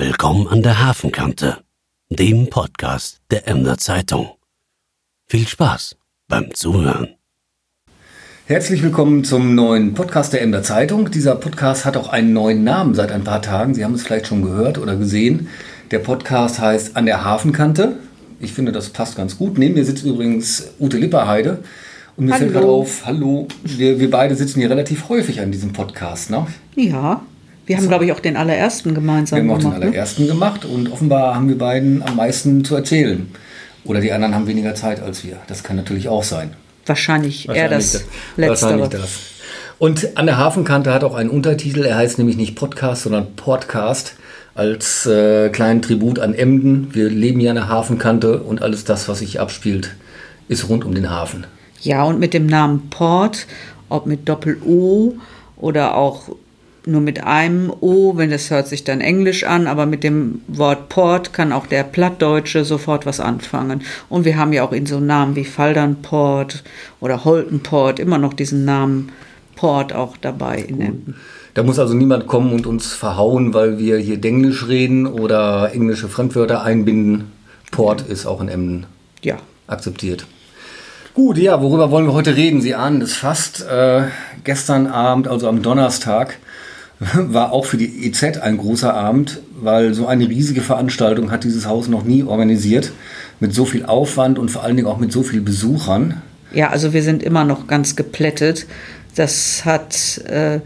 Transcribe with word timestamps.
Willkommen 0.00 0.48
an 0.48 0.62
der 0.62 0.82
Hafenkante, 0.82 1.58
dem 2.08 2.48
Podcast 2.48 3.20
der 3.30 3.46
Emder 3.46 3.76
Zeitung. 3.76 4.30
Viel 5.26 5.46
Spaß 5.46 5.94
beim 6.26 6.54
Zuhören. 6.54 7.16
Herzlich 8.46 8.82
willkommen 8.82 9.24
zum 9.24 9.54
neuen 9.54 9.92
Podcast 9.92 10.32
der 10.32 10.40
Emder 10.40 10.62
Zeitung. 10.62 11.10
Dieser 11.10 11.34
Podcast 11.34 11.84
hat 11.84 11.98
auch 11.98 12.08
einen 12.08 12.32
neuen 12.32 12.64
Namen 12.64 12.94
seit 12.94 13.12
ein 13.12 13.24
paar 13.24 13.42
Tagen. 13.42 13.74
Sie 13.74 13.84
haben 13.84 13.92
es 13.92 14.02
vielleicht 14.02 14.26
schon 14.26 14.40
gehört 14.40 14.78
oder 14.78 14.96
gesehen. 14.96 15.48
Der 15.90 15.98
Podcast 15.98 16.60
heißt 16.60 16.96
An 16.96 17.04
der 17.04 17.22
Hafenkante. 17.22 17.98
Ich 18.40 18.54
finde, 18.54 18.72
das 18.72 18.88
passt 18.88 19.16
ganz 19.16 19.36
gut. 19.36 19.58
Neben 19.58 19.74
mir 19.74 19.84
sitzt 19.84 20.06
übrigens 20.06 20.72
Ute 20.80 20.96
Lipperheide. 20.96 21.62
Und 22.16 22.24
mir 22.24 22.32
Hallo. 22.32 22.38
fällt 22.40 22.52
gerade 22.54 22.68
auf, 22.68 23.04
hallo, 23.04 23.48
wir, 23.64 24.00
wir 24.00 24.10
beide 24.10 24.34
sitzen 24.34 24.60
hier 24.60 24.70
relativ 24.70 25.10
häufig 25.10 25.42
an 25.42 25.52
diesem 25.52 25.74
Podcast. 25.74 26.30
Ne? 26.30 26.46
Ja, 26.74 27.20
wir 27.66 27.76
haben, 27.76 27.88
glaube 27.88 28.04
ich, 28.04 28.12
auch 28.12 28.20
den 28.20 28.36
allerersten 28.36 28.94
gemeinsam 28.94 29.36
Wir 29.36 29.42
haben 29.42 29.50
auch 29.50 29.58
den 29.58 29.64
gemacht. 29.64 29.80
ne? 29.80 29.86
allerersten 29.86 30.26
gemacht 30.26 30.64
und 30.64 30.90
offenbar 30.92 31.34
haben 31.34 31.48
wir 31.48 31.58
beiden 31.58 32.02
am 32.02 32.16
meisten 32.16 32.64
zu 32.64 32.74
erzählen. 32.76 33.30
Oder 33.84 34.00
die 34.00 34.12
anderen 34.12 34.34
haben 34.34 34.46
weniger 34.46 34.74
Zeit 34.74 35.00
als 35.02 35.24
wir. 35.24 35.36
Das 35.46 35.62
kann 35.62 35.76
natürlich 35.76 36.08
auch 36.08 36.22
sein. 36.24 36.54
Wahrscheinlich, 36.86 37.48
eher 37.48 37.68
das 37.68 37.92
das- 37.92 38.04
Letztere. 38.36 38.72
wahrscheinlich 38.80 38.88
das. 39.00 39.18
Und 39.78 40.16
an 40.18 40.26
der 40.26 40.36
Hafenkante 40.36 40.92
hat 40.92 41.04
auch 41.04 41.14
einen 41.14 41.30
Untertitel. 41.30 41.84
Er 41.84 41.96
heißt 41.96 42.18
nämlich 42.18 42.36
nicht 42.36 42.54
Podcast, 42.56 43.02
sondern 43.04 43.34
Podcast. 43.36 44.14
Als 44.54 45.06
äh, 45.06 45.48
kleinen 45.48 45.80
Tribut 45.80 46.18
an 46.18 46.34
Emden. 46.34 46.92
Wir 46.92 47.08
leben 47.08 47.40
hier 47.40 47.50
an 47.50 47.56
der 47.56 47.68
Hafenkante 47.68 48.40
und 48.42 48.60
alles 48.62 48.84
das, 48.84 49.08
was 49.08 49.20
sich 49.20 49.40
abspielt, 49.40 49.94
ist 50.48 50.68
rund 50.68 50.84
um 50.84 50.94
den 50.94 51.08
Hafen. 51.08 51.46
Ja, 51.80 52.02
und 52.04 52.18
mit 52.18 52.34
dem 52.34 52.46
Namen 52.46 52.90
Port, 52.90 53.46
ob 53.88 54.04
mit 54.06 54.28
Doppel-O 54.28 55.14
oder 55.56 55.96
auch 55.96 56.28
nur 56.86 57.00
mit 57.00 57.24
einem 57.24 57.72
O, 57.80 58.16
wenn 58.16 58.30
das 58.30 58.50
hört 58.50 58.68
sich 58.68 58.84
dann 58.84 59.00
Englisch 59.00 59.44
an, 59.44 59.66
aber 59.66 59.86
mit 59.86 60.02
dem 60.02 60.40
Wort 60.48 60.88
Port 60.88 61.32
kann 61.32 61.52
auch 61.52 61.66
der 61.66 61.84
Plattdeutsche 61.84 62.64
sofort 62.64 63.06
was 63.06 63.20
anfangen. 63.20 63.82
Und 64.08 64.24
wir 64.24 64.36
haben 64.36 64.52
ja 64.52 64.62
auch 64.62 64.72
in 64.72 64.86
so 64.86 65.00
Namen 65.00 65.36
wie 65.36 65.44
Faldernport 65.44 66.62
oder 67.00 67.24
Holtenport 67.24 67.98
immer 67.98 68.18
noch 68.18 68.34
diesen 68.34 68.64
Namen 68.64 69.12
Port 69.56 69.92
auch 69.92 70.16
dabei 70.16 70.56
in 70.56 70.80
Emden. 70.80 71.14
Da 71.54 71.62
muss 71.62 71.78
also 71.78 71.94
niemand 71.94 72.26
kommen 72.26 72.52
und 72.52 72.66
uns 72.66 72.92
verhauen, 72.92 73.52
weil 73.52 73.78
wir 73.78 73.98
hier 73.98 74.18
Denglisch 74.18 74.68
reden 74.68 75.06
oder 75.06 75.72
englische 75.74 76.08
Fremdwörter 76.08 76.62
einbinden. 76.62 77.32
Port 77.70 78.02
ist 78.02 78.26
auch 78.26 78.40
in 78.40 78.48
Emden 78.48 78.86
Ja, 79.22 79.36
akzeptiert. 79.66 80.26
Gut, 81.12 81.38
ja, 81.38 81.60
worüber 81.60 81.90
wollen 81.90 82.06
wir 82.06 82.12
heute 82.12 82.36
reden? 82.36 82.60
Sie 82.60 82.74
ahnen 82.74 83.02
es 83.02 83.14
fast. 83.14 83.66
Äh, 83.68 84.04
gestern 84.44 84.86
Abend, 84.86 85.26
also 85.26 85.48
am 85.48 85.60
Donnerstag, 85.60 86.38
war 87.14 87.52
auch 87.52 87.64
für 87.64 87.78
die 87.78 88.06
EZ 88.06 88.38
ein 88.38 88.58
großer 88.58 88.92
Abend, 88.92 89.40
weil 89.60 89.94
so 89.94 90.06
eine 90.06 90.28
riesige 90.28 90.60
Veranstaltung 90.60 91.30
hat 91.30 91.44
dieses 91.44 91.66
Haus 91.66 91.88
noch 91.88 92.04
nie 92.04 92.22
organisiert. 92.22 92.92
Mit 93.40 93.54
so 93.54 93.64
viel 93.64 93.86
Aufwand 93.86 94.38
und 94.38 94.50
vor 94.50 94.64
allen 94.64 94.76
Dingen 94.76 94.88
auch 94.88 94.98
mit 94.98 95.10
so 95.10 95.22
vielen 95.22 95.44
Besuchern. 95.44 96.20
Ja, 96.52 96.68
also 96.68 96.92
wir 96.92 97.02
sind 97.02 97.22
immer 97.22 97.44
noch 97.44 97.66
ganz 97.66 97.96
geplättet. 97.96 98.66
Das 99.14 99.64
hat 99.64 100.18
äh, 100.26 100.60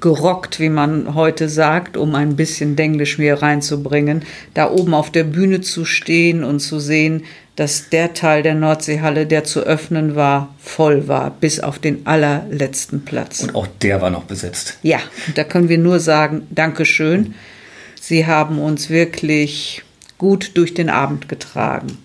gerockt, 0.00 0.58
wie 0.58 0.68
man 0.68 1.14
heute 1.14 1.48
sagt, 1.48 1.96
um 1.96 2.16
ein 2.16 2.34
bisschen 2.34 2.74
Denglisch 2.74 3.18
mir 3.18 3.40
reinzubringen. 3.40 4.22
Da 4.54 4.70
oben 4.70 4.92
auf 4.92 5.10
der 5.10 5.24
Bühne 5.24 5.60
zu 5.60 5.84
stehen 5.84 6.42
und 6.42 6.58
zu 6.58 6.80
sehen, 6.80 7.22
dass 7.56 7.88
der 7.88 8.12
Teil 8.12 8.42
der 8.42 8.54
Nordseehalle, 8.54 9.26
der 9.26 9.44
zu 9.44 9.60
öffnen 9.60 10.14
war, 10.14 10.54
voll 10.58 11.08
war, 11.08 11.30
bis 11.30 11.58
auf 11.58 11.78
den 11.78 12.06
allerletzten 12.06 13.04
Platz. 13.04 13.42
Und 13.42 13.54
auch 13.54 13.66
der 13.66 14.02
war 14.02 14.10
noch 14.10 14.24
besetzt. 14.24 14.78
Ja, 14.82 14.98
da 15.34 15.42
können 15.42 15.70
wir 15.70 15.78
nur 15.78 15.98
sagen, 15.98 16.46
Dankeschön. 16.50 17.34
Sie 18.00 18.26
haben 18.26 18.58
uns 18.58 18.90
wirklich 18.90 19.82
gut 20.18 20.52
durch 20.54 20.74
den 20.74 20.90
Abend 20.90 21.28
getragen. 21.28 21.98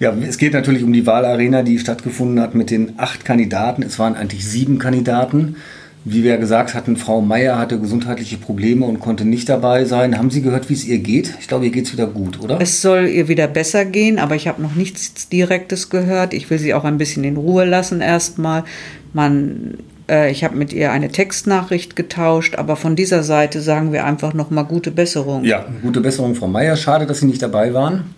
Ja, 0.00 0.12
es 0.12 0.38
geht 0.38 0.52
natürlich 0.52 0.82
um 0.82 0.92
die 0.92 1.06
Wahlarena, 1.06 1.62
die 1.62 1.78
stattgefunden 1.78 2.40
hat 2.40 2.56
mit 2.56 2.70
den 2.70 2.98
acht 2.98 3.24
Kandidaten. 3.24 3.84
Es 3.84 3.98
waren 4.00 4.16
eigentlich 4.16 4.46
sieben 4.46 4.78
Kandidaten. 4.80 5.56
Wie 6.04 6.24
wir 6.24 6.38
gesagt 6.38 6.74
hatten, 6.74 6.96
Frau 6.96 7.20
Meier 7.20 7.58
hatte 7.58 7.78
gesundheitliche 7.78 8.38
Probleme 8.38 8.86
und 8.86 9.00
konnte 9.00 9.26
nicht 9.26 9.50
dabei 9.50 9.84
sein. 9.84 10.16
Haben 10.16 10.30
Sie 10.30 10.40
gehört, 10.40 10.70
wie 10.70 10.74
es 10.74 10.86
ihr 10.86 10.98
geht? 10.98 11.34
Ich 11.40 11.46
glaube, 11.46 11.66
ihr 11.66 11.70
geht 11.70 11.86
es 11.86 11.92
wieder 11.92 12.06
gut, 12.06 12.40
oder? 12.40 12.58
Es 12.58 12.80
soll 12.80 13.06
ihr 13.06 13.28
wieder 13.28 13.46
besser 13.48 13.84
gehen, 13.84 14.18
aber 14.18 14.34
ich 14.34 14.48
habe 14.48 14.62
noch 14.62 14.74
nichts 14.74 15.28
Direktes 15.28 15.90
gehört. 15.90 16.32
Ich 16.32 16.48
will 16.48 16.58
sie 16.58 16.72
auch 16.72 16.84
ein 16.84 16.96
bisschen 16.96 17.22
in 17.24 17.36
Ruhe 17.36 17.66
lassen 17.66 18.00
erstmal. 18.00 18.64
Man, 19.12 19.74
äh, 20.08 20.30
ich 20.30 20.42
habe 20.42 20.56
mit 20.56 20.72
ihr 20.72 20.90
eine 20.90 21.10
Textnachricht 21.10 21.96
getauscht, 21.96 22.54
aber 22.56 22.76
von 22.76 22.96
dieser 22.96 23.22
Seite 23.22 23.60
sagen 23.60 23.92
wir 23.92 24.06
einfach 24.06 24.32
noch 24.32 24.48
mal 24.48 24.62
gute 24.62 24.92
Besserung. 24.92 25.44
ja, 25.44 25.66
gute 25.82 26.00
Besserung, 26.00 26.34
Frau 26.34 26.48
Meier. 26.48 26.76
Schade, 26.76 27.04
dass 27.04 27.20
Sie 27.20 27.26
nicht 27.26 27.42
dabei 27.42 27.74
waren. 27.74 28.14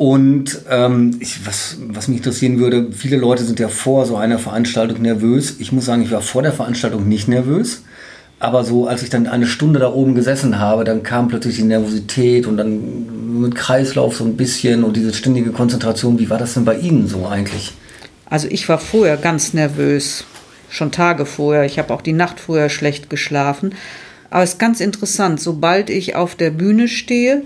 Und 0.00 0.62
ähm, 0.70 1.18
ich, 1.20 1.46
was, 1.46 1.76
was 1.88 2.08
mich 2.08 2.16
interessieren 2.16 2.58
würde, 2.58 2.90
viele 2.90 3.18
Leute 3.18 3.44
sind 3.44 3.60
ja 3.60 3.68
vor 3.68 4.06
so 4.06 4.16
einer 4.16 4.38
Veranstaltung 4.38 5.02
nervös. 5.02 5.56
Ich 5.58 5.72
muss 5.72 5.84
sagen, 5.84 6.00
ich 6.00 6.10
war 6.10 6.22
vor 6.22 6.40
der 6.40 6.54
Veranstaltung 6.54 7.06
nicht 7.06 7.28
nervös. 7.28 7.82
Aber 8.38 8.64
so, 8.64 8.86
als 8.86 9.02
ich 9.02 9.10
dann 9.10 9.26
eine 9.26 9.46
Stunde 9.46 9.78
da 9.78 9.92
oben 9.92 10.14
gesessen 10.14 10.58
habe, 10.58 10.84
dann 10.84 11.02
kam 11.02 11.28
plötzlich 11.28 11.56
die 11.56 11.64
Nervosität 11.64 12.46
und 12.46 12.56
dann 12.56 13.42
mit 13.42 13.54
Kreislauf 13.54 14.16
so 14.16 14.24
ein 14.24 14.38
bisschen 14.38 14.84
und 14.84 14.96
diese 14.96 15.12
ständige 15.12 15.50
Konzentration. 15.50 16.18
Wie 16.18 16.30
war 16.30 16.38
das 16.38 16.54
denn 16.54 16.64
bei 16.64 16.78
Ihnen 16.78 17.06
so 17.06 17.26
eigentlich? 17.26 17.74
Also 18.24 18.48
ich 18.50 18.66
war 18.70 18.78
vorher 18.78 19.18
ganz 19.18 19.52
nervös, 19.52 20.24
schon 20.70 20.92
Tage 20.92 21.26
vorher. 21.26 21.66
Ich 21.66 21.78
habe 21.78 21.92
auch 21.92 22.00
die 22.00 22.14
Nacht 22.14 22.40
vorher 22.40 22.70
schlecht 22.70 23.10
geschlafen. 23.10 23.74
Aber 24.30 24.44
es 24.44 24.52
ist 24.52 24.58
ganz 24.58 24.80
interessant, 24.80 25.42
sobald 25.42 25.90
ich 25.90 26.14
auf 26.14 26.36
der 26.36 26.52
Bühne 26.52 26.88
stehe, 26.88 27.42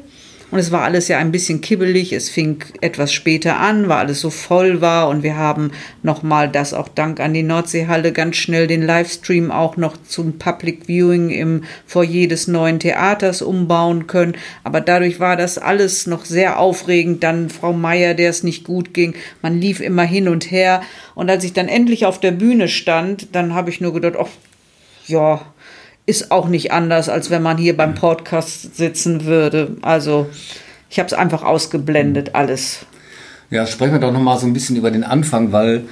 und 0.54 0.60
es 0.60 0.70
war 0.70 0.82
alles 0.82 1.08
ja 1.08 1.18
ein 1.18 1.32
bisschen 1.32 1.62
kibbelig, 1.62 2.12
es 2.12 2.30
fing 2.30 2.62
etwas 2.80 3.12
später 3.12 3.58
an, 3.58 3.88
weil 3.88 3.96
alles 3.96 4.20
so 4.20 4.30
voll 4.30 4.80
war 4.80 5.08
und 5.08 5.24
wir 5.24 5.36
haben 5.36 5.72
nochmal 6.04 6.48
das 6.48 6.72
auch 6.72 6.86
dank 6.86 7.18
an 7.18 7.34
die 7.34 7.42
Nordseehalle 7.42 8.12
ganz 8.12 8.36
schnell 8.36 8.68
den 8.68 8.82
Livestream 8.82 9.50
auch 9.50 9.76
noch 9.76 9.96
zum 10.06 10.38
Public 10.38 10.86
Viewing 10.86 11.30
im 11.30 11.64
Foyer 11.86 12.28
des 12.28 12.46
neuen 12.46 12.78
Theaters 12.78 13.42
umbauen 13.42 14.06
können. 14.06 14.36
Aber 14.62 14.80
dadurch 14.80 15.18
war 15.18 15.36
das 15.36 15.58
alles 15.58 16.06
noch 16.06 16.24
sehr 16.24 16.60
aufregend. 16.60 17.24
Dann 17.24 17.50
Frau 17.50 17.72
Meier, 17.72 18.14
der 18.14 18.30
es 18.30 18.44
nicht 18.44 18.62
gut 18.62 18.94
ging. 18.94 19.14
Man 19.42 19.60
lief 19.60 19.80
immer 19.80 20.04
hin 20.04 20.28
und 20.28 20.52
her. 20.52 20.82
Und 21.16 21.30
als 21.30 21.42
ich 21.42 21.52
dann 21.52 21.66
endlich 21.66 22.06
auf 22.06 22.20
der 22.20 22.30
Bühne 22.30 22.68
stand, 22.68 23.34
dann 23.34 23.54
habe 23.54 23.70
ich 23.70 23.80
nur 23.80 23.92
gedacht, 23.92 24.14
ach, 24.16 24.28
ja, 25.08 25.40
ist 26.06 26.30
auch 26.30 26.48
nicht 26.48 26.72
anders, 26.72 27.08
als 27.08 27.30
wenn 27.30 27.42
man 27.42 27.56
hier 27.56 27.76
beim 27.76 27.94
Podcast 27.94 28.76
sitzen 28.76 29.24
würde. 29.24 29.76
Also 29.82 30.26
ich 30.90 30.98
habe 30.98 31.06
es 31.06 31.14
einfach 31.14 31.42
ausgeblendet, 31.42 32.34
alles. 32.34 32.86
Ja, 33.50 33.66
sprechen 33.66 33.92
wir 33.92 34.00
doch 34.00 34.12
noch 34.12 34.20
mal 34.20 34.38
so 34.38 34.46
ein 34.46 34.52
bisschen 34.52 34.76
über 34.76 34.90
den 34.90 35.04
Anfang, 35.04 35.52
weil 35.52 35.84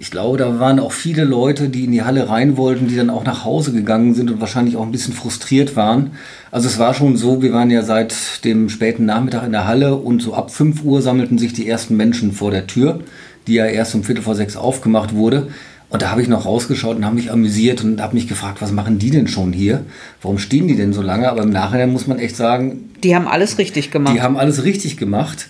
ich 0.00 0.12
glaube, 0.12 0.38
da 0.38 0.60
waren 0.60 0.78
auch 0.78 0.92
viele 0.92 1.24
Leute, 1.24 1.68
die 1.68 1.84
in 1.84 1.92
die 1.92 2.02
Halle 2.02 2.28
rein 2.28 2.56
wollten, 2.56 2.86
die 2.86 2.94
dann 2.94 3.10
auch 3.10 3.24
nach 3.24 3.44
Hause 3.44 3.72
gegangen 3.72 4.14
sind 4.14 4.30
und 4.30 4.40
wahrscheinlich 4.40 4.76
auch 4.76 4.84
ein 4.84 4.92
bisschen 4.92 5.12
frustriert 5.12 5.74
waren. 5.74 6.12
Also 6.52 6.68
es 6.68 6.78
war 6.78 6.94
schon 6.94 7.16
so, 7.16 7.42
wir 7.42 7.52
waren 7.52 7.70
ja 7.70 7.82
seit 7.82 8.44
dem 8.44 8.68
späten 8.68 9.04
Nachmittag 9.04 9.44
in 9.44 9.52
der 9.52 9.66
Halle 9.66 9.96
und 9.96 10.22
so 10.22 10.34
ab 10.34 10.52
5 10.52 10.84
Uhr 10.84 11.02
sammelten 11.02 11.36
sich 11.36 11.52
die 11.52 11.68
ersten 11.68 11.96
Menschen 11.96 12.30
vor 12.32 12.52
der 12.52 12.68
Tür, 12.68 13.00
die 13.48 13.54
ja 13.54 13.66
erst 13.66 13.96
um 13.96 14.04
Viertel 14.04 14.22
vor 14.22 14.36
sechs 14.36 14.56
aufgemacht 14.56 15.14
wurde. 15.14 15.48
Und 15.90 16.02
da 16.02 16.10
habe 16.10 16.20
ich 16.20 16.28
noch 16.28 16.44
rausgeschaut 16.44 16.96
und 16.96 17.04
habe 17.06 17.14
mich 17.14 17.30
amüsiert 17.32 17.82
und 17.82 18.00
habe 18.02 18.14
mich 18.14 18.28
gefragt, 18.28 18.60
was 18.60 18.72
machen 18.72 18.98
die 18.98 19.10
denn 19.10 19.26
schon 19.26 19.52
hier? 19.54 19.84
Warum 20.20 20.38
stehen 20.38 20.68
die 20.68 20.76
denn 20.76 20.92
so 20.92 21.00
lange? 21.00 21.30
Aber 21.30 21.42
im 21.42 21.50
Nachhinein 21.50 21.90
muss 21.92 22.06
man 22.06 22.18
echt 22.18 22.36
sagen, 22.36 22.90
Die 23.02 23.16
haben 23.16 23.26
alles 23.26 23.56
richtig 23.58 23.90
gemacht. 23.90 24.14
die 24.14 24.20
haben 24.20 24.36
alles 24.36 24.64
richtig 24.64 24.96
gemacht. 24.98 25.48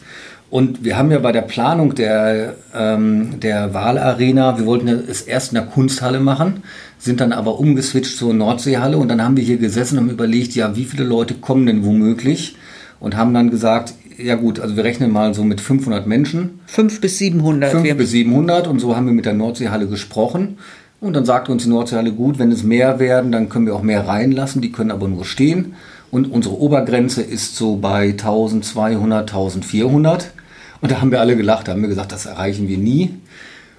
Und 0.50 0.82
wir 0.82 0.96
haben 0.96 1.10
ja 1.10 1.18
bei 1.18 1.32
der 1.32 1.42
Planung 1.42 1.94
der, 1.94 2.54
ähm, 2.74 3.38
der 3.40 3.74
Wahlarena, 3.74 4.58
wir 4.58 4.64
wollten 4.64 4.88
es 4.88 5.22
erst 5.22 5.52
in 5.52 5.56
der 5.56 5.66
Kunsthalle 5.66 6.20
machen, 6.20 6.62
sind 6.98 7.20
dann 7.20 7.32
aber 7.32 7.58
umgeswitcht 7.58 8.16
zur 8.16 8.32
Nordseehalle 8.32 8.96
und 8.96 9.08
dann 9.08 9.22
haben 9.22 9.36
wir 9.36 9.44
hier 9.44 9.58
gesessen 9.58 9.98
und 9.98 10.04
haben 10.04 10.10
überlegt, 10.10 10.54
ja, 10.54 10.74
wie 10.74 10.84
viele 10.84 11.04
Leute 11.04 11.34
kommen 11.34 11.66
denn 11.66 11.84
womöglich? 11.84 12.56
Und 12.98 13.14
haben 13.16 13.34
dann 13.34 13.50
gesagt, 13.50 13.92
ja 14.18 14.34
gut, 14.34 14.60
also 14.60 14.76
wir 14.76 14.84
rechnen 14.84 15.10
mal 15.12 15.32
so 15.34 15.44
mit 15.44 15.60
500 15.60 16.06
Menschen, 16.06 16.60
Fünf 16.66 17.00
bis 17.00 17.18
700. 17.18 17.70
5 17.70 17.84
Wir- 17.84 17.94
bis 17.96 18.10
700 18.10 18.66
und 18.66 18.78
so 18.80 18.94
haben 18.96 19.06
wir 19.06 19.12
mit 19.12 19.24
der 19.26 19.34
Nordseehalle 19.34 19.86
gesprochen. 19.86 20.58
Und 21.00 21.14
dann 21.14 21.24
sagte 21.24 21.52
uns 21.52 21.62
die 21.62 21.68
Nordseehalle, 21.68 22.10
gut, 22.12 22.40
wenn 22.40 22.50
es 22.50 22.64
mehr 22.64 22.98
werden, 22.98 23.30
dann 23.30 23.48
können 23.48 23.66
wir 23.66 23.76
auch 23.76 23.82
mehr 23.82 24.08
reinlassen, 24.08 24.60
die 24.60 24.72
können 24.72 24.90
aber 24.90 25.06
nur 25.06 25.24
stehen. 25.24 25.74
Und 26.10 26.30
unsere 26.32 26.58
Obergrenze 26.60 27.22
ist 27.22 27.54
so 27.54 27.76
bei 27.76 28.08
1200, 28.16 29.30
1400. 29.30 30.32
Und 30.80 30.90
da 30.90 31.00
haben 31.00 31.10
wir 31.12 31.20
alle 31.20 31.36
gelacht, 31.36 31.68
da 31.68 31.72
haben 31.72 31.82
wir 31.82 31.88
gesagt, 31.88 32.10
das 32.12 32.26
erreichen 32.26 32.66
wir 32.68 32.78
nie. 32.78 33.10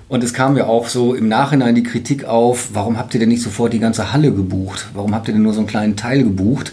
Und 0.08 0.24
es 0.24 0.34
kam 0.34 0.56
ja 0.58 0.66
auch 0.66 0.88
so 0.88 1.14
im 1.14 1.28
Nachhinein 1.28 1.76
die 1.76 1.84
Kritik 1.84 2.26
auf, 2.26 2.70
warum 2.74 2.98
habt 2.98 3.14
ihr 3.14 3.20
denn 3.20 3.30
nicht 3.30 3.44
sofort 3.44 3.74
die 3.74 3.80
ganze 3.80 4.12
Halle 4.14 4.32
gebucht? 4.32 4.88
Warum 4.94 5.14
habt 5.14 5.28
ihr 5.28 5.34
denn 5.34 5.44
nur 5.44 5.54
so 5.54 5.60
einen 5.60 5.68
kleinen 5.68 5.96
Teil 5.98 6.24
gebucht? 6.24 6.72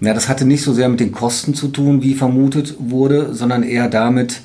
Ja, 0.00 0.14
das 0.14 0.28
hatte 0.28 0.44
nicht 0.44 0.62
so 0.62 0.72
sehr 0.72 0.88
mit 0.88 1.00
den 1.00 1.12
Kosten 1.12 1.54
zu 1.54 1.68
tun, 1.68 2.02
wie 2.02 2.14
vermutet 2.14 2.76
wurde, 2.78 3.34
sondern 3.34 3.62
eher 3.62 3.88
damit, 3.88 4.40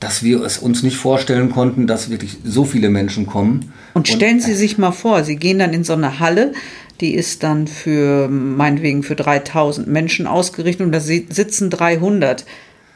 dass 0.00 0.22
wir 0.22 0.42
es 0.42 0.58
uns 0.58 0.82
nicht 0.82 0.96
vorstellen 0.96 1.50
konnten, 1.50 1.86
dass 1.86 2.10
wirklich 2.10 2.38
so 2.44 2.64
viele 2.64 2.88
Menschen 2.88 3.26
kommen. 3.26 3.72
Und 3.94 4.08
stellen 4.08 4.40
Sie 4.40 4.54
sich 4.54 4.78
mal 4.78 4.92
vor, 4.92 5.24
Sie 5.24 5.36
gehen 5.36 5.58
dann 5.58 5.72
in 5.72 5.84
so 5.84 5.92
eine 5.92 6.20
Halle, 6.20 6.52
Die 7.00 7.14
ist 7.14 7.44
dann 7.44 7.68
für, 7.68 8.28
meinetwegen, 8.28 9.02
für 9.02 9.14
3000 9.14 9.86
Menschen 9.86 10.26
ausgerichtet 10.26 10.84
und 10.84 10.92
da 10.92 11.00
sitzen 11.00 11.70
300 11.70 12.44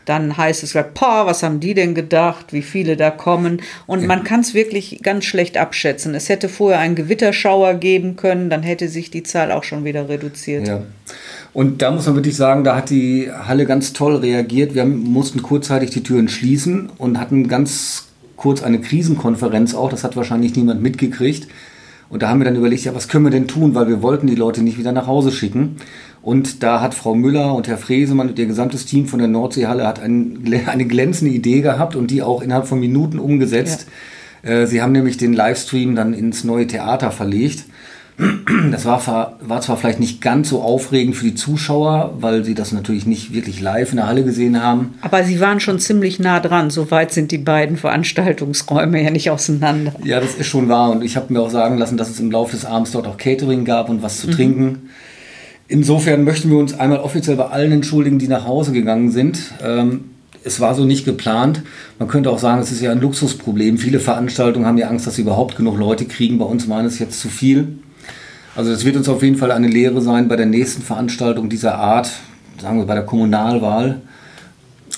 dann 0.04 0.36
heißt 0.36 0.62
es, 0.62 0.72
boah, 0.72 1.26
was 1.26 1.42
haben 1.42 1.60
die 1.60 1.74
denn 1.74 1.94
gedacht, 1.94 2.52
wie 2.52 2.62
viele 2.62 2.96
da 2.96 3.10
kommen. 3.10 3.62
Und 3.86 4.02
ja. 4.02 4.06
man 4.06 4.24
kann 4.24 4.40
es 4.40 4.54
wirklich 4.54 5.00
ganz 5.02 5.24
schlecht 5.24 5.56
abschätzen. 5.56 6.14
Es 6.14 6.28
hätte 6.28 6.48
vorher 6.48 6.80
einen 6.80 6.94
Gewitterschauer 6.94 7.74
geben 7.74 8.16
können, 8.16 8.50
dann 8.50 8.62
hätte 8.62 8.88
sich 8.88 9.10
die 9.10 9.22
Zahl 9.22 9.52
auch 9.52 9.64
schon 9.64 9.84
wieder 9.84 10.08
reduziert. 10.08 10.68
Ja. 10.68 10.82
Und 11.52 11.82
da 11.82 11.90
muss 11.90 12.06
man 12.06 12.14
wirklich 12.14 12.36
sagen, 12.36 12.64
da 12.64 12.76
hat 12.76 12.90
die 12.90 13.30
Halle 13.30 13.66
ganz 13.66 13.92
toll 13.92 14.16
reagiert. 14.16 14.74
Wir 14.74 14.86
mussten 14.86 15.42
kurzzeitig 15.42 15.90
die 15.90 16.02
Türen 16.02 16.28
schließen 16.28 16.90
und 16.96 17.20
hatten 17.20 17.46
ganz 17.46 18.08
kurz 18.36 18.62
eine 18.62 18.80
Krisenkonferenz 18.80 19.74
auch. 19.74 19.90
Das 19.90 20.02
hat 20.02 20.16
wahrscheinlich 20.16 20.56
niemand 20.56 20.82
mitgekriegt. 20.82 21.48
Und 22.12 22.22
da 22.22 22.28
haben 22.28 22.40
wir 22.40 22.44
dann 22.44 22.56
überlegt, 22.56 22.84
ja, 22.84 22.94
was 22.94 23.08
können 23.08 23.24
wir 23.24 23.30
denn 23.30 23.48
tun, 23.48 23.74
weil 23.74 23.88
wir 23.88 24.02
wollten 24.02 24.26
die 24.26 24.34
Leute 24.34 24.62
nicht 24.62 24.76
wieder 24.76 24.92
nach 24.92 25.06
Hause 25.06 25.32
schicken. 25.32 25.76
Und 26.20 26.62
da 26.62 26.82
hat 26.82 26.92
Frau 26.92 27.14
Müller 27.14 27.54
und 27.54 27.68
Herr 27.68 27.78
Fresemann 27.78 28.28
und 28.28 28.38
ihr 28.38 28.44
gesamtes 28.44 28.84
Team 28.84 29.06
von 29.06 29.18
der 29.18 29.28
Nordseehalle 29.28 29.86
hat 29.86 29.98
ein, 29.98 30.44
eine 30.66 30.84
glänzende 30.84 31.32
Idee 31.32 31.62
gehabt 31.62 31.96
und 31.96 32.10
die 32.10 32.20
auch 32.20 32.42
innerhalb 32.42 32.66
von 32.66 32.78
Minuten 32.78 33.18
umgesetzt. 33.18 33.86
Ja. 34.42 34.50
Äh, 34.50 34.66
sie 34.66 34.82
haben 34.82 34.92
nämlich 34.92 35.16
den 35.16 35.32
Livestream 35.32 35.96
dann 35.96 36.12
ins 36.12 36.44
neue 36.44 36.66
Theater 36.66 37.12
verlegt. 37.12 37.64
Das 38.70 38.84
war, 38.84 39.36
war 39.40 39.60
zwar 39.60 39.76
vielleicht 39.76 40.00
nicht 40.00 40.20
ganz 40.20 40.48
so 40.48 40.60
aufregend 40.62 41.16
für 41.16 41.24
die 41.24 41.34
Zuschauer, 41.34 42.14
weil 42.20 42.44
sie 42.44 42.54
das 42.54 42.72
natürlich 42.72 43.06
nicht 43.06 43.32
wirklich 43.32 43.60
live 43.60 43.90
in 43.90 43.96
der 43.96 44.06
Halle 44.06 44.24
gesehen 44.24 44.62
haben. 44.62 44.94
Aber 45.00 45.24
sie 45.24 45.40
waren 45.40 45.60
schon 45.60 45.78
ziemlich 45.78 46.18
nah 46.18 46.40
dran. 46.40 46.70
So 46.70 46.90
weit 46.90 47.12
sind 47.12 47.30
die 47.30 47.38
beiden 47.38 47.76
Veranstaltungsräume 47.76 49.02
ja 49.02 49.10
nicht 49.10 49.30
auseinander. 49.30 49.94
Ja, 50.04 50.20
das 50.20 50.34
ist 50.34 50.46
schon 50.46 50.68
wahr. 50.68 50.90
Und 50.90 51.02
ich 51.02 51.16
habe 51.16 51.32
mir 51.32 51.40
auch 51.40 51.50
sagen 51.50 51.78
lassen, 51.78 51.96
dass 51.96 52.10
es 52.10 52.20
im 52.20 52.30
Laufe 52.30 52.52
des 52.52 52.64
Abends 52.64 52.92
dort 52.92 53.06
auch 53.06 53.16
Catering 53.16 53.64
gab 53.64 53.88
und 53.88 54.02
was 54.02 54.18
zu 54.18 54.28
mhm. 54.28 54.32
trinken. 54.32 54.90
Insofern 55.68 56.24
möchten 56.24 56.50
wir 56.50 56.58
uns 56.58 56.78
einmal 56.78 56.98
offiziell 56.98 57.36
bei 57.36 57.46
allen 57.46 57.72
entschuldigen, 57.72 58.18
die 58.18 58.28
nach 58.28 58.46
Hause 58.46 58.72
gegangen 58.72 59.10
sind. 59.10 59.38
Ähm, 59.64 60.04
es 60.44 60.60
war 60.60 60.74
so 60.74 60.84
nicht 60.84 61.04
geplant. 61.04 61.62
Man 61.98 62.08
könnte 62.08 62.30
auch 62.30 62.38
sagen, 62.38 62.60
es 62.60 62.72
ist 62.72 62.80
ja 62.80 62.90
ein 62.90 63.00
Luxusproblem. 63.00 63.78
Viele 63.78 64.00
Veranstaltungen 64.00 64.66
haben 64.66 64.78
ja 64.78 64.88
Angst, 64.88 65.06
dass 65.06 65.16
sie 65.16 65.22
überhaupt 65.22 65.56
genug 65.56 65.78
Leute 65.78 66.04
kriegen. 66.04 66.38
Bei 66.38 66.44
uns 66.44 66.68
waren 66.68 66.84
es 66.84 66.98
jetzt 66.98 67.20
zu 67.20 67.28
viel. 67.28 67.78
Also 68.54 68.70
das 68.70 68.84
wird 68.84 68.96
uns 68.96 69.08
auf 69.08 69.22
jeden 69.22 69.36
Fall 69.36 69.50
eine 69.50 69.68
Lehre 69.68 70.02
sein 70.02 70.28
bei 70.28 70.36
der 70.36 70.46
nächsten 70.46 70.82
Veranstaltung 70.82 71.48
dieser 71.48 71.76
Art, 71.76 72.10
sagen 72.60 72.78
wir 72.78 72.86
bei 72.86 72.94
der 72.94 73.06
Kommunalwahl. 73.06 74.02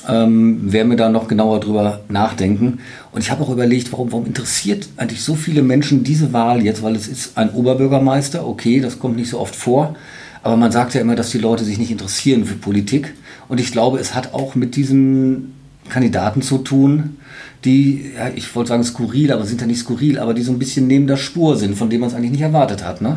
Ähm, 0.09 0.73
werden 0.73 0.91
wir 0.91 0.99
da 0.99 1.09
noch 1.09 1.29
genauer 1.29 1.61
drüber 1.61 2.01
nachdenken. 2.09 2.81
Und 3.13 3.23
ich 3.23 3.31
habe 3.31 3.43
auch 3.43 3.49
überlegt, 3.49 3.91
warum, 3.93 4.13
warum 4.13 4.27
interessiert 4.27 4.89
eigentlich 4.97 5.23
so 5.23 5.35
viele 5.35 5.63
Menschen 5.63 6.05
diese 6.05 6.33
Wahl 6.33 6.63
jetzt? 6.63 6.83
Weil 6.83 6.95
es 6.95 7.09
ist 7.09 7.39
ein 7.39 7.51
Oberbürgermeister, 7.51 8.47
okay, 8.47 8.81
das 8.81 8.99
kommt 8.99 9.17
nicht 9.17 9.31
so 9.31 9.39
oft 9.39 9.57
vor. 9.57 9.95
Aber 10.43 10.57
man 10.57 10.73
sagt 10.73 10.93
ja 10.93 11.01
immer, 11.01 11.15
dass 11.15 11.31
die 11.31 11.39
Leute 11.39 11.65
sich 11.65 11.79
nicht 11.79 11.91
interessieren 11.91 12.45
für 12.45 12.57
Politik. 12.57 13.15
Und 13.49 13.61
ich 13.61 13.73
glaube, 13.73 13.99
es 13.99 14.15
hat 14.15 14.35
auch 14.35 14.57
mit 14.57 14.77
diesen 14.77 15.55
Kandidaten 15.89 16.43
zu 16.43 16.59
tun, 16.59 17.17
die, 17.65 18.13
ja, 18.15 18.29
ich 18.35 18.55
wollte 18.55 18.69
sagen 18.69 18.85
skurril, 18.85 19.33
aber 19.33 19.47
sind 19.47 19.61
ja 19.63 19.67
nicht 19.67 19.81
skurril, 19.81 20.19
aber 20.19 20.35
die 20.35 20.43
so 20.43 20.53
ein 20.53 20.59
bisschen 20.59 20.87
neben 20.87 21.07
der 21.07 21.17
Spur 21.17 21.57
sind, 21.57 21.77
von 21.77 21.89
denen 21.89 22.01
man 22.01 22.11
es 22.11 22.15
eigentlich 22.15 22.33
nicht 22.33 22.43
erwartet 22.43 22.85
hat. 22.85 23.01
Ne? 23.01 23.17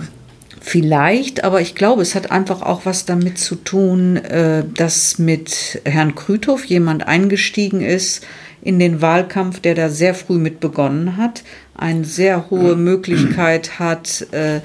Vielleicht, 0.69 1.45
aber 1.45 1.61
ich 1.61 1.75
glaube, 1.75 2.01
es 2.01 2.13
hat 2.13 2.29
einfach 2.29 2.61
auch 2.61 2.85
was 2.85 3.05
damit 3.05 3.37
zu 3.37 3.55
tun, 3.55 4.17
äh, 4.17 4.65
dass 4.75 5.17
mit 5.17 5.81
Herrn 5.85 6.13
Krüthoff 6.13 6.65
jemand 6.65 7.07
eingestiegen 7.07 7.79
ist 7.79 8.27
in 8.61 8.77
den 8.77 9.01
Wahlkampf, 9.01 9.61
der 9.61 9.75
da 9.75 9.87
sehr 9.87 10.13
früh 10.13 10.37
mit 10.37 10.59
begonnen 10.59 11.15
hat, 11.15 11.43
eine 11.73 12.03
sehr 12.03 12.49
hohe 12.49 12.75
Möglichkeit 12.75 13.79
hat, 13.79 14.27
äh, 14.31 14.59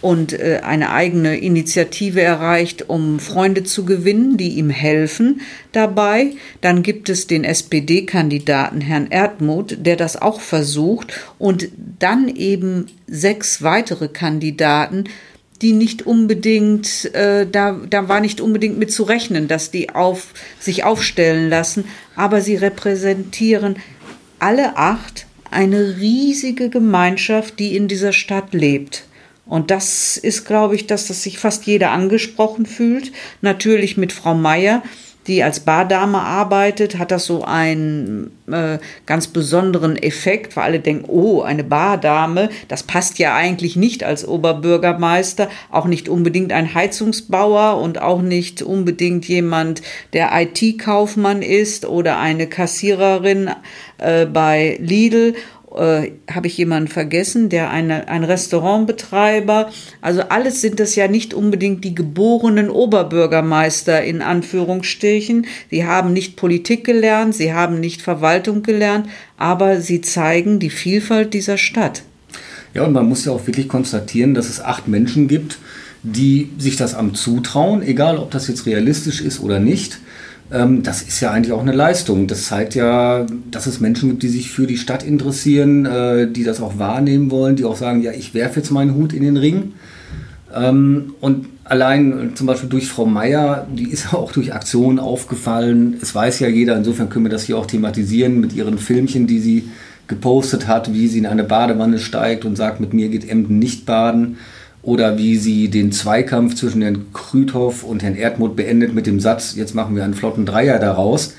und 0.00 0.32
äh, 0.32 0.60
eine 0.62 0.90
eigene 0.90 1.38
Initiative 1.38 2.20
erreicht, 2.20 2.88
um 2.88 3.18
Freunde 3.18 3.64
zu 3.64 3.84
gewinnen, 3.84 4.36
die 4.36 4.50
ihm 4.50 4.70
helfen 4.70 5.40
dabei. 5.72 6.32
Dann 6.60 6.82
gibt 6.82 7.08
es 7.08 7.26
den 7.26 7.44
SPD-Kandidaten 7.44 8.80
Herrn 8.80 9.08
Erdmuth, 9.10 9.76
der 9.84 9.96
das 9.96 10.20
auch 10.20 10.40
versucht 10.40 11.12
und 11.38 11.68
dann 11.98 12.28
eben 12.28 12.86
sechs 13.06 13.62
weitere 13.62 14.08
Kandidaten, 14.08 15.04
die 15.62 15.72
nicht 15.72 16.06
unbedingt, 16.06 17.12
äh, 17.14 17.46
da, 17.50 17.80
da 17.88 18.08
war 18.08 18.20
nicht 18.20 18.40
unbedingt 18.40 18.78
mit 18.78 18.92
zu 18.92 19.02
rechnen, 19.02 19.48
dass 19.48 19.70
die 19.70 19.90
auf, 19.90 20.28
sich 20.60 20.84
aufstellen 20.84 21.48
lassen, 21.48 21.84
aber 22.14 22.40
sie 22.40 22.56
repräsentieren 22.56 23.76
alle 24.38 24.76
acht 24.76 25.26
eine 25.50 25.96
riesige 25.98 26.68
Gemeinschaft, 26.68 27.58
die 27.58 27.76
in 27.76 27.88
dieser 27.88 28.12
Stadt 28.12 28.52
lebt. 28.52 29.04
Und 29.46 29.70
das 29.70 30.18
ist, 30.18 30.44
glaube 30.44 30.74
ich, 30.74 30.86
dass 30.86 31.06
das 31.06 31.22
sich 31.22 31.38
fast 31.38 31.64
jeder 31.64 31.90
angesprochen 31.90 32.66
fühlt. 32.66 33.12
Natürlich 33.40 33.96
mit 33.96 34.12
Frau 34.12 34.34
Meier, 34.34 34.82
die 35.28 35.42
als 35.42 35.60
Bardame 35.60 36.18
arbeitet, 36.18 36.98
hat 36.98 37.10
das 37.10 37.26
so 37.26 37.44
einen 37.44 38.30
äh, 38.50 38.78
ganz 39.06 39.28
besonderen 39.28 39.96
Effekt, 39.96 40.56
weil 40.56 40.64
alle 40.64 40.80
denken, 40.80 41.04
oh, 41.06 41.42
eine 41.42 41.64
Bardame, 41.64 42.48
das 42.68 42.82
passt 42.82 43.18
ja 43.18 43.34
eigentlich 43.34 43.76
nicht 43.76 44.02
als 44.02 44.26
Oberbürgermeister, 44.26 45.48
auch 45.70 45.84
nicht 45.84 46.08
unbedingt 46.08 46.52
ein 46.52 46.74
Heizungsbauer 46.74 47.80
und 47.80 48.00
auch 48.00 48.22
nicht 48.22 48.62
unbedingt 48.62 49.28
jemand, 49.28 49.82
der 50.14 50.30
IT-Kaufmann 50.32 51.42
ist 51.42 51.86
oder 51.86 52.18
eine 52.18 52.46
Kassiererin 52.46 53.50
äh, 53.98 54.26
bei 54.26 54.78
Lidl 54.80 55.34
äh, 55.78 56.12
habe 56.30 56.46
ich 56.46 56.58
jemanden 56.58 56.88
vergessen, 56.88 57.48
der 57.48 57.70
eine, 57.70 58.08
ein 58.08 58.24
Restaurantbetreiber. 58.24 59.70
Also 60.00 60.22
alles 60.22 60.60
sind 60.60 60.80
das 60.80 60.96
ja 60.96 61.08
nicht 61.08 61.34
unbedingt 61.34 61.84
die 61.84 61.94
geborenen 61.94 62.68
Oberbürgermeister 62.68 64.02
in 64.02 64.20
Anführungsstrichen. 64.20 65.46
Sie 65.70 65.84
haben 65.84 66.12
nicht 66.12 66.36
Politik 66.36 66.84
gelernt, 66.84 67.34
sie 67.34 67.52
haben 67.52 67.80
nicht 67.80 68.02
Verwaltung 68.02 68.62
gelernt, 68.62 69.08
aber 69.36 69.80
sie 69.80 70.00
zeigen 70.00 70.58
die 70.58 70.70
Vielfalt 70.70 71.32
dieser 71.32 71.58
Stadt. 71.58 72.02
Ja, 72.74 72.84
und 72.84 72.92
man 72.92 73.08
muss 73.08 73.24
ja 73.24 73.32
auch 73.32 73.46
wirklich 73.46 73.68
konstatieren, 73.68 74.34
dass 74.34 74.48
es 74.48 74.60
acht 74.60 74.88
Menschen 74.88 75.28
gibt, 75.28 75.58
die 76.02 76.50
sich 76.58 76.76
das 76.76 76.94
Amt 76.94 77.16
zutrauen, 77.16 77.82
egal 77.82 78.18
ob 78.18 78.30
das 78.30 78.48
jetzt 78.48 78.66
realistisch 78.66 79.20
ist 79.20 79.40
oder 79.40 79.58
nicht 79.58 79.98
das 80.50 81.02
ist 81.02 81.20
ja 81.20 81.30
eigentlich 81.30 81.52
auch 81.52 81.60
eine 81.60 81.72
Leistung. 81.72 82.26
Das 82.26 82.44
zeigt 82.44 82.74
ja, 82.74 83.26
dass 83.50 83.66
es 83.66 83.80
Menschen 83.80 84.08
gibt, 84.08 84.22
die 84.22 84.28
sich 84.28 84.50
für 84.50 84.66
die 84.66 84.78
Stadt 84.78 85.02
interessieren, 85.02 85.84
äh, 85.84 86.30
die 86.30 86.42
das 86.42 86.62
auch 86.62 86.78
wahrnehmen 86.78 87.30
wollen, 87.30 87.56
die 87.56 87.64
auch 87.64 87.76
sagen, 87.76 88.00
ja, 88.02 88.12
ich 88.12 88.32
werfe 88.32 88.60
jetzt 88.60 88.70
meinen 88.70 88.94
Hut 88.94 89.12
in 89.12 89.22
den 89.22 89.36
Ring. 89.36 89.74
Ähm, 90.54 91.14
und 91.20 91.46
allein 91.64 92.32
zum 92.34 92.46
Beispiel 92.46 92.70
durch 92.70 92.88
Frau 92.88 93.04
Meier, 93.04 93.66
die 93.70 93.90
ist 93.90 94.12
auch 94.14 94.32
durch 94.32 94.54
Aktionen 94.54 94.98
aufgefallen. 94.98 95.98
Es 96.00 96.14
weiß 96.14 96.40
ja 96.40 96.48
jeder, 96.48 96.76
insofern 96.76 97.10
können 97.10 97.26
wir 97.26 97.30
das 97.30 97.44
hier 97.44 97.58
auch 97.58 97.66
thematisieren 97.66 98.40
mit 98.40 98.54
ihren 98.54 98.78
Filmchen, 98.78 99.26
die 99.26 99.40
sie 99.40 99.68
gepostet 100.06 100.66
hat, 100.66 100.94
wie 100.94 101.08
sie 101.08 101.18
in 101.18 101.26
eine 101.26 101.44
Badewanne 101.44 101.98
steigt 101.98 102.46
und 102.46 102.56
sagt, 102.56 102.80
mit 102.80 102.94
mir 102.94 103.10
geht 103.10 103.28
Emden 103.28 103.58
nicht 103.58 103.84
baden 103.84 104.38
oder 104.88 105.18
wie 105.18 105.36
sie 105.36 105.68
den 105.68 105.92
Zweikampf 105.92 106.54
zwischen 106.54 106.80
Herrn 106.80 107.12
Krüthoff 107.12 107.84
und 107.84 108.02
Herrn 108.02 108.16
Erdmuth 108.16 108.56
beendet 108.56 108.94
mit 108.94 109.06
dem 109.06 109.20
Satz, 109.20 109.54
jetzt 109.54 109.74
machen 109.74 109.94
wir 109.94 110.02
einen 110.02 110.14
flotten 110.14 110.46
Dreier 110.46 110.78
daraus. 110.78 111.34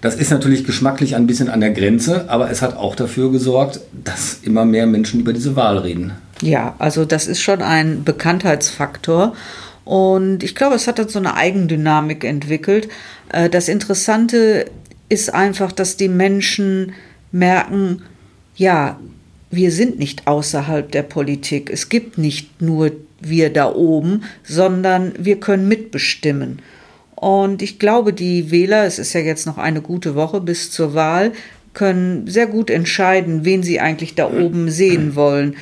Das 0.00 0.16
ist 0.16 0.32
natürlich 0.32 0.64
geschmacklich 0.64 1.14
ein 1.14 1.28
bisschen 1.28 1.48
an 1.48 1.60
der 1.60 1.70
Grenze, 1.70 2.28
aber 2.28 2.50
es 2.50 2.60
hat 2.60 2.76
auch 2.76 2.96
dafür 2.96 3.30
gesorgt, 3.30 3.78
dass 3.92 4.40
immer 4.42 4.64
mehr 4.64 4.88
Menschen 4.88 5.20
über 5.20 5.32
diese 5.32 5.54
Wahl 5.54 5.78
reden. 5.78 6.10
Ja, 6.42 6.74
also 6.80 7.04
das 7.04 7.28
ist 7.28 7.40
schon 7.40 7.62
ein 7.62 8.02
Bekanntheitsfaktor. 8.02 9.32
Und 9.84 10.42
ich 10.42 10.56
glaube, 10.56 10.74
es 10.74 10.88
hat 10.88 10.98
dann 10.98 11.08
so 11.08 11.20
eine 11.20 11.34
Eigendynamik 11.34 12.24
entwickelt. 12.24 12.88
Äh, 13.32 13.48
das 13.48 13.68
Interessante 13.68 14.64
ist 15.08 15.32
einfach, 15.32 15.70
dass 15.70 15.96
die 15.96 16.08
Menschen 16.08 16.94
merken, 17.30 18.02
ja, 18.56 18.98
wir 19.50 19.72
sind 19.72 19.98
nicht 19.98 20.26
außerhalb 20.26 20.90
der 20.92 21.02
Politik. 21.02 21.70
Es 21.70 21.88
gibt 21.88 22.18
nicht 22.18 22.60
nur 22.60 22.92
wir 23.20 23.52
da 23.52 23.72
oben, 23.72 24.22
sondern 24.44 25.12
wir 25.18 25.40
können 25.40 25.68
mitbestimmen. 25.68 26.60
Und 27.14 27.62
ich 27.62 27.78
glaube, 27.78 28.12
die 28.12 28.50
Wähler, 28.50 28.84
es 28.84 28.98
ist 28.98 29.12
ja 29.12 29.20
jetzt 29.20 29.46
noch 29.46 29.58
eine 29.58 29.80
gute 29.80 30.14
Woche 30.14 30.40
bis 30.40 30.70
zur 30.70 30.94
Wahl, 30.94 31.32
können 31.74 32.26
sehr 32.26 32.46
gut 32.46 32.70
entscheiden, 32.70 33.44
wen 33.44 33.62
sie 33.62 33.80
eigentlich 33.80 34.14
da 34.14 34.30
oben 34.30 34.70
sehen 34.70 35.14
wollen. 35.14 35.56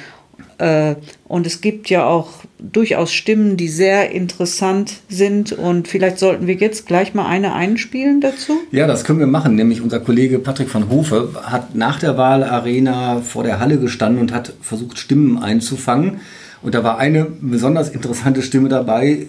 Äh, 0.59 0.95
und 1.29 1.47
es 1.47 1.61
gibt 1.61 1.91
ja 1.91 2.07
auch 2.07 2.31
durchaus 2.59 3.13
Stimmen, 3.13 3.57
die 3.57 3.69
sehr 3.69 4.11
interessant 4.11 4.95
sind. 5.09 5.53
Und 5.53 5.89
vielleicht 5.89 6.19
sollten 6.19 6.47
wir 6.47 6.55
jetzt 6.55 6.87
gleich 6.87 7.15
mal 7.15 7.27
eine 7.27 7.55
einspielen 7.55 8.21
dazu. 8.21 8.59
Ja, 8.71 8.87
das 8.87 9.05
können 9.05 9.19
wir 9.19 9.27
machen. 9.27 9.55
Nämlich 9.55 9.83
unser 9.83 10.01
Kollege 10.01 10.39
Patrick 10.39 10.73
van 10.73 10.89
Hofe 10.89 11.31
hat 11.43 11.75
nach 11.75 11.99
der 11.99 12.17
Wahlarena 12.17 13.21
vor 13.21 13.43
der 13.43 13.61
Halle 13.61 13.79
gestanden 13.79 14.21
und 14.21 14.33
hat 14.33 14.53
versucht, 14.63 14.99
Stimmen 14.99 15.39
einzufangen. 15.39 16.21
Und 16.63 16.75
da 16.75 16.83
war 16.83 16.99
eine 16.99 17.27
besonders 17.41 17.91
interessante 17.91 18.43
Stimme 18.43 18.69
dabei. 18.69 19.27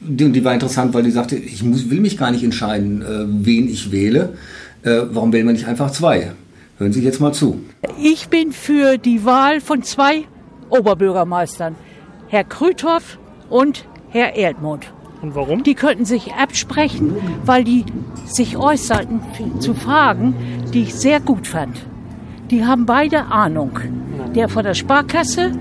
Die, 0.00 0.30
die 0.30 0.44
war 0.44 0.52
interessant, 0.52 0.92
weil 0.92 1.02
die 1.02 1.10
sagte, 1.10 1.36
ich 1.36 1.62
muss, 1.62 1.88
will 1.88 2.00
mich 2.00 2.18
gar 2.18 2.30
nicht 2.30 2.44
entscheiden, 2.44 3.00
äh, 3.00 3.46
wen 3.46 3.68
ich 3.68 3.92
wähle. 3.92 4.34
Äh, 4.82 5.02
warum 5.10 5.32
wählen 5.32 5.46
wir 5.46 5.54
nicht 5.54 5.66
einfach 5.66 5.90
zwei? 5.90 6.32
Hören 6.78 6.92
Sie 6.92 7.00
jetzt 7.00 7.20
mal 7.20 7.32
zu. 7.32 7.60
Ich 8.02 8.28
bin 8.28 8.52
für 8.52 8.98
die 8.98 9.24
Wahl 9.24 9.62
von 9.62 9.82
zwei 9.82 10.24
Oberbürgermeistern. 10.70 11.76
Herr 12.28 12.44
Krüthoff 12.44 13.18
und 13.48 13.86
Herr 14.10 14.34
Erdmund. 14.34 14.92
Und 15.22 15.34
warum? 15.34 15.62
Die 15.62 15.74
könnten 15.74 16.04
sich 16.04 16.34
absprechen, 16.34 17.16
weil 17.44 17.64
die 17.64 17.84
sich 18.26 18.56
äußerten 18.56 19.20
zu 19.60 19.74
Fragen, 19.74 20.34
die 20.72 20.82
ich 20.82 20.94
sehr 20.94 21.20
gut 21.20 21.46
fand. 21.46 21.76
Die 22.50 22.64
haben 22.64 22.86
beide 22.86 23.26
Ahnung. 23.26 23.78
Der 24.34 24.48
von 24.48 24.64
der 24.64 24.74
Sparkasse 24.74 25.52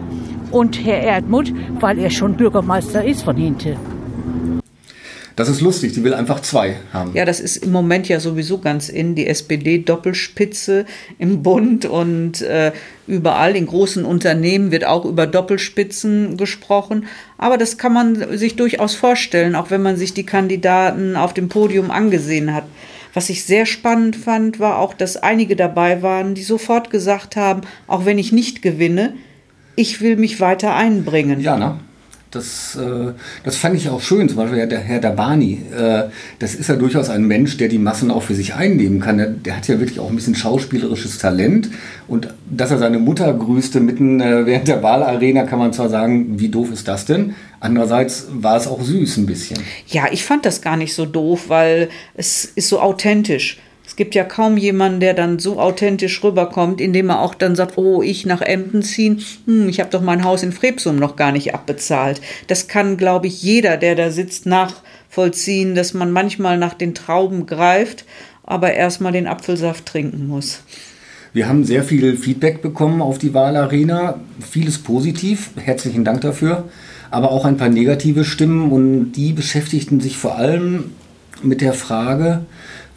und 0.52 0.86
Herr 0.86 1.02
Erdmund, 1.02 1.54
weil 1.80 2.00
er 2.00 2.10
schon 2.10 2.36
Bürgermeister 2.36 3.04
ist 3.04 3.24
von 3.24 3.36
Hinte. 3.36 3.78
Das 5.36 5.50
ist 5.50 5.60
lustig, 5.60 5.92
die 5.92 6.04
will 6.04 6.14
einfach 6.14 6.40
zwei 6.40 6.78
haben. 6.94 7.12
Ja, 7.14 7.26
das 7.26 7.42
ist 7.42 7.58
im 7.58 7.74
Moment 7.74 8.08
ja 8.08 8.22
sowieso 8.22 8.60
ganz 8.60 8.88
in, 8.88 9.16
die 9.16 9.28
SPD-Doppelspitze 9.28 10.86
im 11.20 11.44
Bund 11.44 11.86
und 11.86 12.42
äh, 12.42 12.72
überall 13.06 13.58
in 13.58 13.66
großen 13.66 14.06
Unternehmen 14.06 14.72
wird 14.72 14.86
auch 14.86 15.04
über 15.04 15.28
Doppelspitzen 15.28 16.38
gesprochen. 16.38 17.08
Aber 17.38 17.58
das 17.58 17.78
kann 17.78 17.92
man 17.92 18.38
sich 18.38 18.56
durchaus 18.56 18.96
vorstellen, 18.96 19.56
auch 19.56 19.72
wenn 19.72 19.82
man 19.82 19.98
sich 19.98 20.14
die 20.14 20.26
Kandidaten 20.26 21.18
auf 21.18 21.34
dem 21.34 21.50
Podium 21.50 21.92
angesehen 21.92 22.54
hat. 22.54 22.64
Was 23.14 23.30
ich 23.30 23.44
sehr 23.44 23.66
spannend 23.66 24.16
fand, 24.16 24.60
war 24.60 24.80
auch, 24.80 24.94
dass 24.94 25.18
einige 25.18 25.58
dabei 25.58 26.02
waren, 26.02 26.36
die 26.36 26.44
sofort 26.44 26.90
gesagt 26.90 27.36
haben, 27.36 27.62
auch 27.88 28.06
wenn 28.06 28.18
ich 28.18 28.32
nicht 28.32 28.62
gewinne, 28.62 29.16
ich 29.76 30.00
will 30.00 30.16
mich 30.16 30.40
weiter 30.40 30.76
einbringen. 30.76 31.42
Ja, 31.42 31.58
ne? 31.58 31.80
Das, 32.36 32.76
äh, 32.76 33.14
das 33.44 33.56
fand 33.56 33.76
ich 33.78 33.90
auch 33.90 34.02
schön, 34.02 34.28
zum 34.28 34.38
Beispiel 34.38 34.68
der 34.68 34.80
Herr 34.80 35.00
Dabani. 35.00 35.62
Äh, 35.76 36.04
das 36.40 36.54
ist 36.54 36.68
ja 36.68 36.76
durchaus 36.76 37.10
ein 37.10 37.24
Mensch, 37.24 37.56
der 37.58 37.70
die 37.70 37.78
Massen 37.78 38.12
auch 38.12 38.24
für 38.24 38.36
sich 38.36 38.56
einnehmen 38.56 39.00
kann. 39.00 39.18
Der, 39.18 39.30
der, 39.30 39.56
hat 39.56 39.68
ja 39.68 39.80
wirklich 39.80 40.00
auch 40.00 40.10
ein 40.10 40.16
bisschen 40.16 40.36
schauspielerisches 40.36 41.18
Talent. 41.18 41.70
Und 42.08 42.34
dass 42.50 42.72
er 42.72 42.78
seine 42.78 43.00
Mutter 43.00 43.34
grüßte 43.34 43.80
mitten 43.80 44.20
äh, 44.20 44.46
während 44.46 44.68
der 44.68 44.84
Wahlarena, 44.84 45.44
kann 45.44 45.60
man 45.60 45.72
zwar 45.72 45.88
sagen, 45.88 46.40
wie 46.40 46.50
doof 46.50 46.72
ist 46.74 46.88
das 46.88 47.06
denn? 47.06 47.36
Andererseits 47.62 48.28
war 48.30 48.58
es 48.58 48.68
auch 48.68 48.82
süß 48.82 49.18
ein 49.18 49.26
bisschen. 49.26 49.58
Ja, 49.88 50.06
ich 50.12 50.24
fand 50.26 50.46
das 50.46 50.62
gar 50.62 50.76
nicht 50.76 50.94
so 50.94 51.06
doof, 51.06 51.46
weil 51.48 51.90
es 52.16 52.46
ist 52.46 52.68
so 52.68 52.82
authentisch. 52.82 53.60
Es 53.96 53.98
gibt 53.98 54.14
ja 54.14 54.26
kaum 54.26 54.58
jemanden, 54.58 55.00
der 55.00 55.14
dann 55.14 55.40
so 55.40 55.58
authentisch 55.58 56.22
rüberkommt, 56.22 56.82
indem 56.82 57.12
er 57.12 57.22
auch 57.22 57.34
dann 57.34 57.56
sagt, 57.56 57.78
oh, 57.78 58.02
ich 58.02 58.26
nach 58.26 58.42
Emden 58.42 58.84
ziehen, 58.84 59.22
hm, 59.46 59.70
ich 59.70 59.80
habe 59.80 59.90
doch 59.90 60.02
mein 60.02 60.26
Haus 60.26 60.44
in 60.44 60.52
Frebsum 60.52 60.98
noch 60.98 61.16
gar 61.16 61.32
nicht 61.32 61.56
abbezahlt. 61.56 62.20
Das 62.48 62.68
kann, 62.68 62.98
glaube 62.98 63.28
ich, 63.28 63.42
jeder, 63.42 63.78
der 63.78 63.96
da 63.96 64.12
sitzt, 64.12 64.48
nachvollziehen, 64.48 65.76
dass 65.76 65.94
man 65.94 66.12
manchmal 66.12 66.58
nach 66.58 66.74
den 66.74 66.94
Trauben 66.94 67.46
greift, 67.46 68.04
aber 68.44 68.74
erstmal 68.74 69.14
den 69.14 69.28
Apfelsaft 69.28 69.86
trinken 69.86 70.28
muss. 70.28 70.60
Wir 71.32 71.48
haben 71.48 71.64
sehr 71.64 71.86
viel 71.86 72.18
Feedback 72.18 72.62
bekommen 72.62 73.02
auf 73.02 73.18
die 73.18 73.34
Wahlarena, 73.34 74.20
vieles 74.42 74.78
positiv, 74.78 75.52
herzlichen 75.56 76.04
Dank 76.04 76.20
dafür, 76.20 76.66
aber 77.12 77.32
auch 77.32 77.46
ein 77.46 77.56
paar 77.56 77.70
negative 77.70 78.26
Stimmen. 78.26 78.74
Und 78.74 79.14
die 79.14 79.32
beschäftigten 79.32 80.02
sich 80.02 80.18
vor 80.18 80.36
allem 80.36 80.92
mit 81.44 81.62
der 81.62 81.74
Frage, 81.74 82.42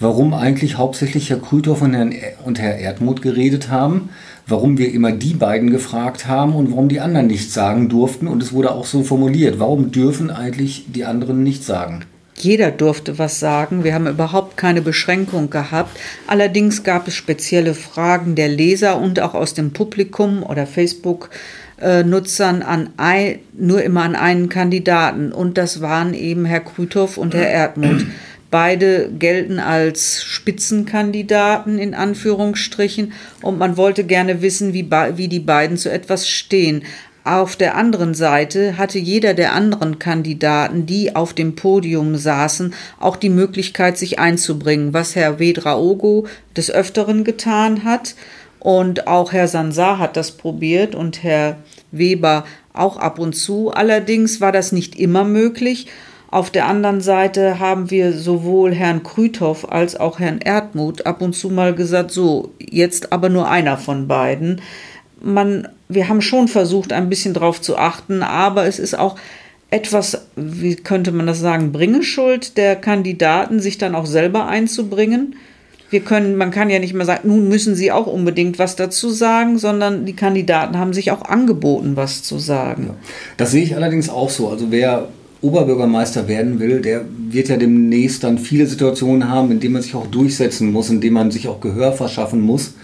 warum 0.00 0.34
eigentlich 0.34 0.76
hauptsächlich 0.76 1.30
Herr 1.30 1.40
Krüthoff 1.40 1.82
und, 1.82 1.94
Herrn 1.94 2.14
und 2.44 2.58
Herr 2.58 2.78
Erdmuth 2.78 3.22
geredet 3.22 3.70
haben, 3.70 4.10
warum 4.46 4.78
wir 4.78 4.92
immer 4.92 5.12
die 5.12 5.34
beiden 5.34 5.70
gefragt 5.70 6.26
haben 6.26 6.54
und 6.54 6.70
warum 6.70 6.88
die 6.88 7.00
anderen 7.00 7.26
nichts 7.26 7.54
sagen 7.54 7.88
durften. 7.88 8.28
Und 8.28 8.42
es 8.42 8.52
wurde 8.52 8.72
auch 8.72 8.86
so 8.86 9.02
formuliert, 9.02 9.58
warum 9.58 9.90
dürfen 9.90 10.30
eigentlich 10.30 10.86
die 10.88 11.04
anderen 11.04 11.42
nichts 11.42 11.66
sagen? 11.66 12.04
Jeder 12.36 12.70
durfte 12.70 13.18
was 13.18 13.40
sagen. 13.40 13.82
Wir 13.82 13.94
haben 13.94 14.06
überhaupt 14.06 14.56
keine 14.56 14.80
Beschränkung 14.80 15.50
gehabt. 15.50 15.98
Allerdings 16.28 16.84
gab 16.84 17.08
es 17.08 17.14
spezielle 17.14 17.74
Fragen 17.74 18.36
der 18.36 18.48
Leser 18.48 19.00
und 19.00 19.20
auch 19.20 19.34
aus 19.34 19.54
dem 19.54 19.72
Publikum 19.72 20.44
oder 20.44 20.66
Facebook. 20.66 21.30
Nutzern 21.80 22.62
an 22.62 22.90
ein, 22.96 23.38
nur 23.56 23.82
immer 23.82 24.02
an 24.02 24.16
einen 24.16 24.48
Kandidaten. 24.48 25.30
Und 25.30 25.58
das 25.58 25.80
waren 25.80 26.12
eben 26.12 26.44
Herr 26.44 26.60
Krüthoff 26.60 27.18
und 27.18 27.34
Herr 27.34 27.48
Erdmuth. 27.50 28.04
Beide 28.50 29.10
gelten 29.10 29.58
als 29.58 30.24
Spitzenkandidaten 30.24 31.78
in 31.78 31.94
Anführungsstrichen 31.94 33.12
und 33.42 33.58
man 33.58 33.76
wollte 33.76 34.04
gerne 34.04 34.40
wissen, 34.40 34.72
wie, 34.72 34.90
wie 35.16 35.28
die 35.28 35.40
beiden 35.40 35.76
zu 35.76 35.90
etwas 35.90 36.28
stehen. 36.28 36.82
Auf 37.24 37.56
der 37.56 37.76
anderen 37.76 38.14
Seite 38.14 38.78
hatte 38.78 38.98
jeder 38.98 39.34
der 39.34 39.52
anderen 39.52 39.98
Kandidaten, 39.98 40.86
die 40.86 41.14
auf 41.14 41.34
dem 41.34 41.56
Podium 41.56 42.16
saßen, 42.16 42.72
auch 42.98 43.16
die 43.16 43.28
Möglichkeit, 43.28 43.98
sich 43.98 44.18
einzubringen, 44.18 44.94
was 44.94 45.14
Herr 45.14 45.38
Vedraogo 45.38 46.26
des 46.56 46.70
Öfteren 46.70 47.24
getan 47.24 47.84
hat. 47.84 48.14
Und 48.60 49.06
auch 49.06 49.32
Herr 49.32 49.46
Sansar 49.46 49.98
hat 49.98 50.16
das 50.16 50.30
probiert 50.30 50.94
und 50.94 51.22
Herr 51.22 51.58
Weber 51.92 52.44
auch 52.72 52.96
ab 52.96 53.18
und 53.18 53.34
zu. 53.34 53.72
Allerdings 53.72 54.40
war 54.40 54.52
das 54.52 54.72
nicht 54.72 54.98
immer 54.98 55.24
möglich. 55.24 55.86
Auf 56.30 56.50
der 56.50 56.66
anderen 56.66 57.00
Seite 57.00 57.58
haben 57.58 57.90
wir 57.90 58.12
sowohl 58.12 58.74
Herrn 58.74 59.02
Krüthoff 59.02 59.72
als 59.72 59.96
auch 59.96 60.18
Herrn 60.18 60.40
Erdmuth 60.40 61.06
ab 61.06 61.22
und 61.22 61.34
zu 61.34 61.48
mal 61.48 61.74
gesagt, 61.74 62.10
so, 62.10 62.52
jetzt 62.60 63.12
aber 63.12 63.30
nur 63.30 63.48
einer 63.48 63.78
von 63.78 64.06
beiden. 64.08 64.60
Man, 65.22 65.68
wir 65.88 66.08
haben 66.10 66.20
schon 66.20 66.46
versucht, 66.46 66.92
ein 66.92 67.08
bisschen 67.08 67.32
drauf 67.32 67.62
zu 67.62 67.78
achten, 67.78 68.22
aber 68.22 68.66
es 68.66 68.78
ist 68.78 68.96
auch 68.96 69.16
etwas, 69.70 70.26
wie 70.36 70.76
könnte 70.76 71.12
man 71.12 71.26
das 71.26 71.40
sagen, 71.40 71.72
Bringeschuld 71.72 72.58
der 72.58 72.76
Kandidaten, 72.76 73.60
sich 73.60 73.78
dann 73.78 73.94
auch 73.94 74.06
selber 74.06 74.46
einzubringen. 74.46 75.34
Wir 75.90 76.00
können, 76.00 76.36
man 76.36 76.50
kann 76.50 76.68
ja 76.68 76.78
nicht 76.78 76.92
mehr 76.92 77.06
sagen, 77.06 77.28
nun 77.28 77.48
müssen 77.48 77.74
sie 77.74 77.90
auch 77.90 78.06
unbedingt 78.06 78.58
was 78.58 78.76
dazu 78.76 79.08
sagen, 79.08 79.56
sondern 79.56 80.04
die 80.04 80.14
Kandidaten 80.14 80.76
haben 80.76 80.92
sich 80.92 81.10
auch 81.10 81.22
angeboten, 81.22 81.96
was 81.96 82.22
zu 82.22 82.38
sagen. 82.38 82.90
Das 83.38 83.52
sehe 83.52 83.62
ich 83.62 83.74
allerdings 83.74 84.10
auch 84.10 84.28
so. 84.28 84.48
Also 84.48 84.70
wer 84.70 85.08
Oberbürgermeister 85.40 86.26
werden 86.26 86.58
will, 86.58 86.80
der 86.80 87.04
wird 87.30 87.48
ja 87.48 87.56
demnächst 87.56 88.24
dann 88.24 88.38
viele 88.38 88.66
Situationen 88.66 89.28
haben, 89.28 89.52
in 89.52 89.60
denen 89.60 89.74
man 89.74 89.82
sich 89.82 89.94
auch 89.94 90.06
durchsetzen 90.06 90.72
muss, 90.72 90.90
in 90.90 91.00
denen 91.00 91.14
man 91.14 91.30
sich 91.30 91.46
auch 91.46 91.60
Gehör 91.60 91.92
verschaffen 91.92 92.40
muss. 92.40 92.74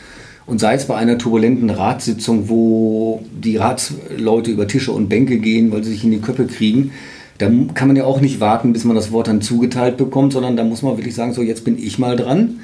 Und 0.47 0.61
sei 0.61 0.75
es 0.75 0.85
bei 0.87 0.95
einer 0.97 1.19
turbulenten 1.19 1.71
Ratssitzung, 1.71 2.49
wo 2.49 3.23
die 3.33 3.57
Ratsleute 3.57 4.51
über 4.51 4.69
Tische 4.69 4.93
und 4.93 5.09
Bänke 5.09 5.39
gehen, 5.39 5.73
weil 5.73 5.83
sie 5.83 5.93
sich 5.93 6.05
in 6.05 6.11
die 6.11 6.21
Köpfe 6.21 6.47
kriegen, 6.47 6.93
da 7.39 7.51
kann 7.75 7.89
man 7.89 7.97
ja 7.97 8.05
auch 8.05 8.21
nicht 8.21 8.41
warten, 8.41 8.73
bis 8.73 8.85
man 8.85 8.95
das 8.95 9.11
Wort 9.11 9.27
dann 9.27 9.41
zugeteilt 9.41 9.97
bekommt, 9.97 10.33
sondern 10.33 10.57
da 10.57 10.63
muss 10.63 10.83
man 10.83 10.97
wirklich 10.97 11.15
sagen, 11.15 11.33
so 11.33 11.43
jetzt 11.43 11.65
bin 11.65 11.77
ich 11.79 11.99
mal 11.99 12.17
dran. 12.17 12.61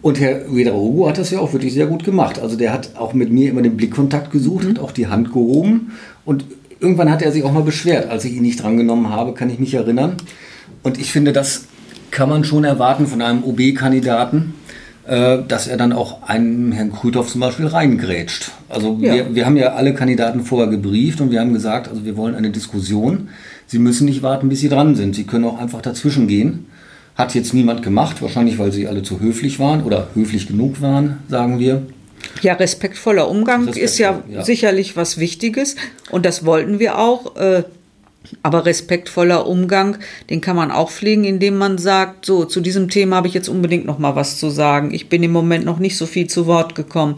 Und 0.00 0.20
Herr 0.20 0.52
Wederaogo 0.52 1.08
hat 1.08 1.18
das 1.18 1.30
ja 1.30 1.40
auch 1.40 1.52
wirklich 1.52 1.72
sehr 1.72 1.86
gut 1.86 2.04
gemacht. 2.04 2.40
Also 2.40 2.56
der 2.56 2.72
hat 2.72 2.96
auch 2.96 3.14
mit 3.14 3.30
mir 3.30 3.50
immer 3.50 3.62
den 3.62 3.76
Blickkontakt 3.76 4.30
gesucht, 4.30 4.64
mhm. 4.64 4.70
hat 4.70 4.78
auch 4.78 4.92
die 4.92 5.08
Hand 5.08 5.32
gehoben 5.32 5.92
und 6.24 6.44
irgendwann 6.80 7.10
hat 7.10 7.22
er 7.22 7.32
sich 7.32 7.44
auch 7.44 7.52
mal 7.52 7.62
beschwert, 7.62 8.10
als 8.10 8.24
ich 8.24 8.34
ihn 8.34 8.42
nicht 8.42 8.62
drangenommen 8.62 9.10
habe, 9.10 9.34
kann 9.34 9.50
ich 9.50 9.58
mich 9.58 9.74
erinnern. 9.74 10.16
Und 10.82 10.98
ich 10.98 11.12
finde, 11.12 11.32
das 11.32 11.66
kann 12.10 12.28
man 12.28 12.44
schon 12.44 12.64
erwarten 12.64 13.06
von 13.06 13.20
einem 13.20 13.44
OB-Kandidaten, 13.44 14.54
äh, 15.06 15.38
dass 15.46 15.66
er 15.66 15.76
dann 15.76 15.92
auch 15.92 16.22
einen 16.28 16.72
Herrn 16.72 16.92
Krüthoff 16.92 17.30
zum 17.30 17.40
Beispiel 17.40 17.66
reingrätscht. 17.66 18.52
Also 18.68 18.98
ja. 19.00 19.14
wir, 19.14 19.34
wir 19.34 19.46
haben 19.46 19.56
ja 19.56 19.74
alle 19.74 19.94
Kandidaten 19.94 20.42
vorher 20.42 20.68
gebrieft 20.68 21.20
und 21.20 21.30
wir 21.30 21.40
haben 21.40 21.52
gesagt, 21.52 21.88
also 21.88 22.04
wir 22.04 22.16
wollen 22.16 22.34
eine 22.34 22.50
Diskussion. 22.50 23.28
Sie 23.66 23.78
müssen 23.78 24.06
nicht 24.06 24.22
warten, 24.22 24.48
bis 24.48 24.60
sie 24.60 24.68
dran 24.68 24.94
sind. 24.94 25.14
Sie 25.14 25.24
können 25.24 25.44
auch 25.44 25.58
einfach 25.58 25.82
dazwischen 25.82 26.28
gehen. 26.28 26.66
Hat 27.14 27.34
jetzt 27.34 27.52
niemand 27.52 27.82
gemacht, 27.82 28.22
wahrscheinlich 28.22 28.58
weil 28.58 28.70
sie 28.70 28.86
alle 28.86 29.02
zu 29.02 29.20
höflich 29.20 29.58
waren 29.58 29.82
oder 29.82 30.08
höflich 30.14 30.46
genug 30.46 30.80
waren, 30.80 31.18
sagen 31.28 31.58
wir. 31.58 31.82
Ja, 32.42 32.54
respektvoller 32.54 33.28
Umgang 33.28 33.66
Respektvoll, 33.66 33.84
ist 33.84 33.98
ja, 33.98 34.22
ja, 34.28 34.44
sicherlich 34.44 34.96
was 34.96 35.18
Wichtiges 35.18 35.76
und 36.10 36.24
das 36.26 36.44
wollten 36.44 36.78
wir 36.78 36.98
auch. 36.98 37.36
Äh, 37.36 37.64
aber 38.42 38.66
respektvoller 38.66 39.46
Umgang, 39.46 39.98
den 40.28 40.40
kann 40.40 40.56
man 40.56 40.70
auch 40.70 40.90
pflegen, 40.90 41.24
indem 41.24 41.56
man 41.56 41.78
sagt, 41.78 42.26
so, 42.26 42.44
zu 42.44 42.60
diesem 42.60 42.90
Thema 42.90 43.16
habe 43.16 43.28
ich 43.28 43.34
jetzt 43.34 43.48
unbedingt 43.48 43.86
noch 43.86 43.98
mal 43.98 44.16
was 44.16 44.38
zu 44.38 44.50
sagen. 44.50 44.92
Ich 44.92 45.08
bin 45.08 45.22
im 45.22 45.32
Moment 45.32 45.64
noch 45.64 45.78
nicht 45.78 45.96
so 45.96 46.06
viel 46.06 46.26
zu 46.26 46.46
Wort 46.46 46.74
gekommen. 46.74 47.16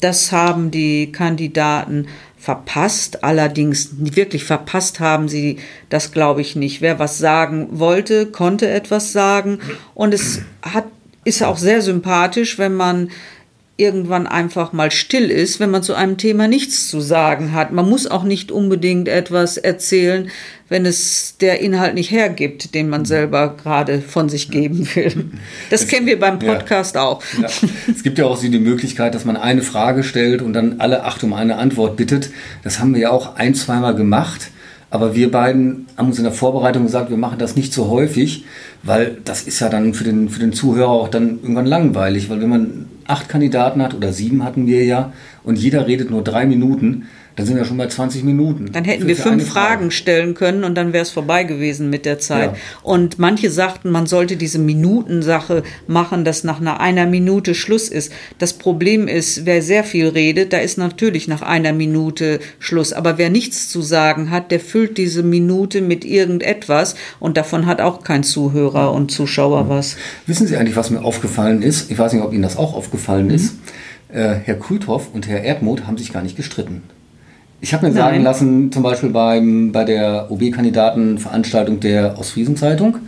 Das 0.00 0.30
haben 0.30 0.70
die 0.70 1.10
Kandidaten 1.10 2.06
verpasst. 2.38 3.24
Allerdings 3.24 3.90
wirklich 3.98 4.44
verpasst 4.44 5.00
haben 5.00 5.28
sie 5.28 5.58
das, 5.88 6.12
glaube 6.12 6.42
ich, 6.42 6.54
nicht. 6.54 6.80
Wer 6.80 6.98
was 6.98 7.18
sagen 7.18 7.68
wollte, 7.72 8.26
konnte 8.26 8.68
etwas 8.68 9.12
sagen. 9.12 9.58
Und 9.94 10.14
es 10.14 10.42
hat, 10.62 10.84
ist 11.24 11.42
auch 11.42 11.58
sehr 11.58 11.82
sympathisch, 11.82 12.58
wenn 12.58 12.74
man 12.74 13.10
irgendwann 13.78 14.26
einfach 14.26 14.72
mal 14.72 14.90
still 14.90 15.30
ist, 15.30 15.60
wenn 15.60 15.70
man 15.70 15.82
zu 15.82 15.94
einem 15.94 16.16
Thema 16.16 16.48
nichts 16.48 16.88
zu 16.88 17.00
sagen 17.00 17.52
hat. 17.52 17.72
Man 17.72 17.88
muss 17.88 18.06
auch 18.06 18.24
nicht 18.24 18.50
unbedingt 18.50 19.06
etwas 19.06 19.58
erzählen, 19.58 20.30
wenn 20.68 20.86
es 20.86 21.36
der 21.40 21.60
Inhalt 21.60 21.94
nicht 21.94 22.10
hergibt, 22.10 22.74
den 22.74 22.88
man 22.88 23.04
selber 23.04 23.54
gerade 23.62 24.00
von 24.00 24.28
sich 24.30 24.50
geben 24.50 24.88
will. 24.94 25.30
Das 25.68 25.82
es, 25.82 25.88
kennen 25.88 26.06
wir 26.06 26.18
beim 26.18 26.38
Podcast 26.38 26.94
ja, 26.94 27.02
auch. 27.02 27.22
Ja. 27.40 27.48
Es 27.94 28.02
gibt 28.02 28.18
ja 28.18 28.24
auch 28.24 28.40
die 28.40 28.58
Möglichkeit, 28.58 29.14
dass 29.14 29.26
man 29.26 29.36
eine 29.36 29.62
Frage 29.62 30.02
stellt 30.02 30.40
und 30.40 30.54
dann 30.54 30.80
alle 30.80 31.04
acht 31.04 31.22
um 31.22 31.34
eine 31.34 31.56
Antwort 31.56 31.96
bittet. 31.96 32.30
Das 32.64 32.80
haben 32.80 32.94
wir 32.94 33.02
ja 33.02 33.10
auch 33.10 33.36
ein, 33.36 33.54
zweimal 33.54 33.94
gemacht. 33.94 34.50
Aber 34.88 35.14
wir 35.14 35.30
beiden 35.30 35.86
haben 35.96 36.08
uns 36.08 36.18
in 36.18 36.24
der 36.24 36.32
Vorbereitung 36.32 36.84
gesagt, 36.84 37.10
wir 37.10 37.16
machen 37.16 37.38
das 37.38 37.56
nicht 37.56 37.74
so 37.74 37.90
häufig, 37.90 38.44
weil 38.82 39.18
das 39.24 39.42
ist 39.42 39.60
ja 39.60 39.68
dann 39.68 39.92
für 39.92 40.04
den, 40.04 40.28
für 40.28 40.40
den 40.40 40.52
Zuhörer 40.52 40.88
auch 40.88 41.08
dann 41.08 41.40
irgendwann 41.42 41.66
langweilig. 41.66 42.30
Weil 42.30 42.40
wenn 42.40 42.48
man 42.48 42.86
acht 43.06 43.28
Kandidaten 43.28 43.82
hat 43.82 43.94
oder 43.94 44.12
sieben 44.12 44.44
hatten 44.44 44.66
wir 44.66 44.84
ja. 44.84 45.12
Und 45.44 45.58
jeder 45.58 45.86
redet 45.86 46.10
nur 46.10 46.22
drei 46.22 46.46
Minuten, 46.46 47.08
Dann 47.36 47.44
sind 47.44 47.56
wir 47.56 47.66
schon 47.66 47.76
bei 47.76 47.86
20 47.86 48.24
Minuten. 48.24 48.70
Dann 48.72 48.84
hätten 48.84 49.02
Für- 49.02 49.08
wir 49.08 49.16
für 49.16 49.22
fünf 49.24 49.32
eine 49.34 49.42
Frage. 49.44 49.66
Fragen 49.76 49.90
stellen 49.90 50.34
können 50.34 50.64
und 50.64 50.74
dann 50.74 50.94
wäre 50.94 51.02
es 51.02 51.10
vorbei 51.10 51.44
gewesen 51.44 51.90
mit 51.90 52.06
der 52.06 52.18
Zeit. 52.18 52.52
Ja. 52.52 52.58
Und 52.82 53.18
manche 53.18 53.50
sagten, 53.50 53.90
man 53.90 54.06
sollte 54.06 54.36
diese 54.38 54.58
Minutensache 54.58 55.62
machen, 55.86 56.24
dass 56.24 56.44
nach 56.44 56.60
einer, 56.60 56.80
einer 56.80 57.04
Minute 57.04 57.54
Schluss 57.54 57.88
ist. 57.90 58.10
Das 58.38 58.54
Problem 58.54 59.06
ist, 59.06 59.44
wer 59.44 59.60
sehr 59.60 59.84
viel 59.84 60.08
redet, 60.08 60.54
da 60.54 60.58
ist 60.58 60.78
natürlich 60.78 61.28
nach 61.28 61.42
einer 61.42 61.74
Minute 61.74 62.40
Schluss. 62.58 62.94
Aber 62.94 63.18
wer 63.18 63.28
nichts 63.28 63.68
zu 63.68 63.82
sagen 63.82 64.30
hat, 64.30 64.50
der 64.50 64.60
füllt 64.60 64.96
diese 64.96 65.22
Minute 65.22 65.82
mit 65.82 66.06
irgendetwas 66.06 66.94
und 67.20 67.36
davon 67.36 67.66
hat 67.66 67.82
auch 67.82 68.02
kein 68.02 68.22
Zuhörer 68.22 68.92
und 68.92 69.10
Zuschauer 69.10 69.68
was. 69.68 69.96
Wissen 70.26 70.46
Sie 70.46 70.56
eigentlich, 70.56 70.76
was 70.76 70.88
mir 70.90 71.02
aufgefallen 71.04 71.60
ist? 71.60 71.90
Ich 71.90 71.98
weiß 71.98 72.14
nicht, 72.14 72.22
ob 72.22 72.32
Ihnen 72.32 72.42
das 72.42 72.56
auch 72.56 72.72
aufgefallen 72.74 73.28
ist. 73.28 73.56
Äh, 74.08 74.36
Herr 74.44 74.54
Krüthoff 74.58 75.12
und 75.12 75.28
Herr 75.28 75.42
Erdmuth 75.42 75.86
haben 75.86 75.98
sich 75.98 76.12
gar 76.14 76.22
nicht 76.22 76.36
gestritten. 76.36 76.82
Ich 77.66 77.74
habe 77.74 77.88
mir 77.88 77.92
sagen 77.92 78.18
Nein. 78.18 78.22
lassen, 78.22 78.70
zum 78.70 78.84
Beispiel 78.84 79.10
beim, 79.10 79.72
bei 79.72 79.82
der 79.82 80.30
OB-Kandidatenveranstaltung 80.30 81.80
der 81.80 82.16
Ostfriesen-Zeitung, 82.16 82.98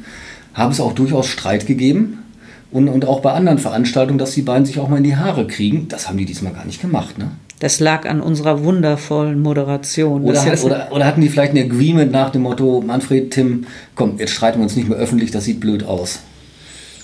haben 0.52 0.72
es 0.72 0.80
auch 0.80 0.94
durchaus 0.94 1.28
Streit 1.28 1.64
gegeben. 1.68 2.24
Und, 2.72 2.88
und 2.88 3.04
auch 3.04 3.20
bei 3.20 3.30
anderen 3.30 3.58
Veranstaltungen, 3.58 4.18
dass 4.18 4.32
die 4.32 4.42
beiden 4.42 4.66
sich 4.66 4.80
auch 4.80 4.88
mal 4.88 4.96
in 4.96 5.04
die 5.04 5.14
Haare 5.14 5.46
kriegen. 5.46 5.86
Das 5.86 6.08
haben 6.08 6.18
die 6.18 6.24
diesmal 6.24 6.54
gar 6.54 6.64
nicht 6.64 6.80
gemacht. 6.80 7.18
Ne? 7.18 7.30
Das 7.60 7.78
lag 7.78 8.04
an 8.08 8.20
unserer 8.20 8.64
wundervollen 8.64 9.40
Moderation. 9.40 10.24
Oder, 10.24 10.44
hat, 10.44 10.64
oder, 10.64 10.88
oder 10.90 11.06
hatten 11.06 11.20
die 11.20 11.28
vielleicht 11.28 11.54
ein 11.54 11.58
Agreement 11.58 12.10
nach 12.10 12.30
dem 12.30 12.42
Motto, 12.42 12.82
Manfred, 12.84 13.30
Tim, 13.30 13.64
komm, 13.94 14.18
jetzt 14.18 14.32
streiten 14.32 14.58
wir 14.58 14.64
uns 14.64 14.74
nicht 14.74 14.88
mehr 14.88 14.98
öffentlich, 14.98 15.30
das 15.30 15.44
sieht 15.44 15.60
blöd 15.60 15.84
aus. 15.84 16.18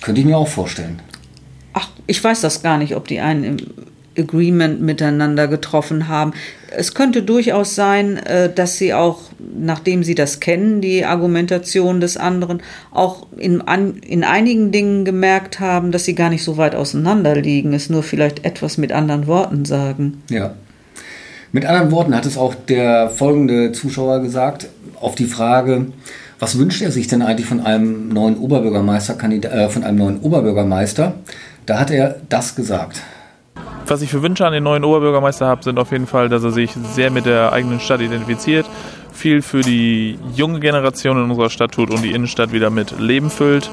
Könnte 0.03 0.21
ich 0.21 0.27
mir 0.27 0.39
auch 0.39 0.49
vorstellen. 0.49 0.99
Ach, 1.73 1.89
ich 2.09 2.23
weiß 2.23 2.41
das 2.41 2.65
gar 2.65 2.79
nicht, 2.79 2.97
ob 2.97 3.07
die 3.07 3.21
ein 3.21 3.59
Agreement 4.19 4.81
miteinander 4.81 5.47
getroffen 5.47 6.09
haben. 6.09 6.33
Es 6.77 6.95
könnte 6.95 7.23
durchaus 7.23 7.75
sein, 7.75 8.17
äh, 8.17 8.53
dass 8.53 8.77
sie 8.77 8.95
auch, 8.95 9.21
nachdem 9.39 10.03
sie 10.05 10.15
das 10.15 10.41
kennen, 10.41 10.81
die 10.81 11.05
Argumentation 11.05 12.01
des 12.01 12.17
anderen, 12.17 12.63
auch 12.93 13.27
in, 13.37 13.63
in 14.07 14.25
einigen 14.25 14.73
Dingen 14.73 15.05
gemerkt 15.05 15.61
haben, 15.61 15.93
dass 15.93 16.05
sie 16.05 16.15
gar 16.15 16.31
nicht 16.31 16.45
so 16.45 16.57
weit 16.57 16.75
auseinander 16.75 17.37
liegen, 17.37 17.73
es 17.73 17.91
nur 17.91 18.03
vielleicht 18.03 18.45
etwas 18.45 18.79
mit 18.79 18.93
anderen 18.93 19.27
Worten 19.27 19.65
sagen. 19.65 20.23
Ja. 20.31 20.55
Mit 21.53 21.67
anderen 21.67 21.93
Worten 21.93 22.15
hat 22.17 22.27
es 22.27 22.37
auch 22.37 22.55
der 22.55 23.11
folgende 23.11 23.73
Zuschauer 23.73 24.21
gesagt, 24.21 24.69
auf 25.01 25.15
die 25.15 25.27
Frage, 25.27 25.87
was 26.39 26.59
wünscht 26.59 26.83
er 26.83 26.91
sich 26.91 27.07
denn 27.07 27.23
eigentlich 27.23 27.47
von 27.47 27.61
einem 27.61 28.09
neuen 28.09 28.37
Oberbürgermeister, 28.37 29.17
äh, 29.23 29.69
von 29.69 29.85
einem 29.85 29.99
neuen 29.99 30.21
Oberbürgermeister? 30.21 31.15
Da 31.67 31.79
hat 31.79 31.91
er 31.91 32.17
das 32.29 32.57
gesagt. 32.57 33.03
Was 33.87 34.01
ich 34.01 34.11
für 34.11 34.23
Wünsche 34.23 34.47
an 34.47 34.55
den 34.55 34.65
neuen 34.65 34.83
Oberbürgermeister 34.83 35.47
habe, 35.47 35.63
sind 35.63 35.79
auf 35.79 35.93
jeden 35.93 36.07
Fall, 36.07 36.31
dass 36.31 36.43
er 36.43 36.53
sich 36.53 36.71
sehr 36.95 37.11
mit 37.11 37.27
der 37.27 37.53
eigenen 37.53 37.81
Stadt 37.81 38.01
identifiziert, 38.01 38.67
viel 39.13 39.43
für 39.43 39.61
die 39.61 40.19
junge 40.35 40.59
Generation 40.59 41.19
in 41.19 41.31
unserer 41.31 41.51
Stadt 41.51 41.73
tut 41.73 41.91
und 41.91 42.03
die 42.03 42.13
Innenstadt 42.13 42.53
wieder 42.53 42.71
mit 42.71 42.99
Leben 42.99 43.29
füllt. 43.29 43.71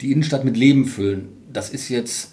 Die 0.00 0.10
Innenstadt 0.10 0.44
mit 0.44 0.56
Leben 0.56 0.86
füllen. 0.86 1.28
Das 1.52 1.68
ist 1.68 1.90
jetzt, 1.90 2.32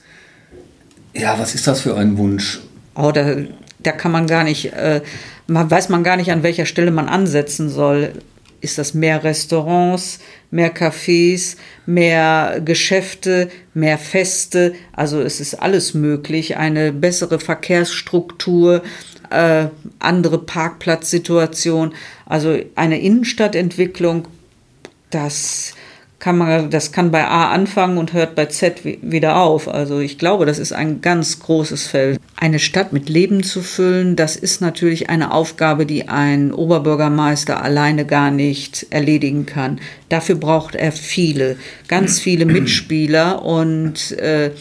ja, 1.14 1.38
was 1.38 1.56
ist 1.56 1.68
das 1.68 1.82
für 1.82 1.98
ein 1.98 2.18
Wunsch? 2.18 2.62
Oh, 2.96 3.12
da, 3.12 3.36
da 3.80 3.92
kann 3.92 4.14
man 4.14 4.26
gar 4.26 4.46
nicht, 4.46 4.72
äh, 4.74 5.02
man 5.48 5.70
weiß 5.70 5.90
man 5.90 6.04
gar 6.04 6.16
nicht, 6.16 6.32
an 6.32 6.42
welcher 6.42 6.66
Stelle 6.66 6.92
man 6.92 7.10
ansetzen 7.10 7.70
soll. 7.70 8.14
Ist 8.62 8.78
das 8.78 8.94
mehr 8.94 9.24
Restaurants, 9.24 10.20
mehr 10.52 10.76
Cafés, 10.76 11.56
mehr 11.86 12.62
Geschäfte, 12.64 13.50
mehr 13.74 13.98
Feste? 13.98 14.74
Also 14.94 15.22
es 15.22 15.40
ist 15.40 15.56
alles 15.56 15.94
möglich. 15.94 16.58
Eine 16.58 16.92
bessere 16.92 17.40
Verkehrsstruktur, 17.40 18.84
äh, 19.30 19.68
andere 20.00 20.40
Parkplatzsituation. 20.40 21.94
Also 22.26 22.60
eine 22.76 23.00
Innenstadtentwicklung, 23.00 24.28
das 25.10 25.74
kann 26.20 26.38
man, 26.38 26.70
das 26.70 26.92
kann 26.92 27.12
bei 27.12 27.26
A 27.26 27.52
anfangen 27.52 27.98
und 27.98 28.12
hört 28.14 28.36
bei 28.36 28.46
Z 28.48 28.84
wi- 28.84 29.00
wieder 29.02 29.38
auf. 29.38 29.68
Also 29.68 30.00
ich 30.00 30.18
glaube, 30.18 30.46
das 30.46 30.60
ist 30.60 30.74
ein 30.74 31.02
ganz 31.02 31.40
großes 31.40 31.88
Feld. 31.88 32.20
Eine 32.36 32.60
Stadt 32.60 32.92
mit 32.92 33.08
Leben 33.10 33.42
zu 33.44 33.62
füllen, 33.62 34.16
das 34.16 34.36
ist 34.36 34.60
natürlich 34.62 35.10
eine 35.10 35.32
Aufgabe, 35.34 35.86
die 35.86 36.10
ein 36.10 36.54
Oberbürgermeister 36.54 37.64
alleine 37.64 38.06
gar 38.06 38.32
nicht 38.32 38.88
erledigen 38.90 39.46
kann. 39.46 39.80
Dafür 40.10 40.36
braucht 40.36 40.76
er 40.76 40.92
viele, 40.92 41.56
ganz 41.88 42.20
viele 42.20 42.46
Mitspieler 42.46 43.44
und 43.44 44.12
äh, 44.20 44.52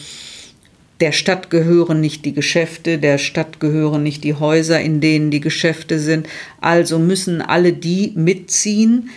der 1.01 1.11
Stadt 1.13 1.49
gehören 1.49 2.01
nicht 2.01 2.25
die 2.25 2.33
Geschäfte, 2.33 2.97
der 2.97 3.17
Stadt 3.17 3.59
gehören 3.61 4.03
nicht 4.03 4.23
die 4.25 4.33
Häuser, 4.33 4.81
in 4.81 4.99
denen 4.99 5.31
die 5.31 5.39
Geschäfte 5.39 5.99
sind. 5.99 6.27
Also 6.59 6.99
müssen 6.99 7.41
alle 7.41 7.71
die 7.71 8.11
mitziehen, 8.15 9.09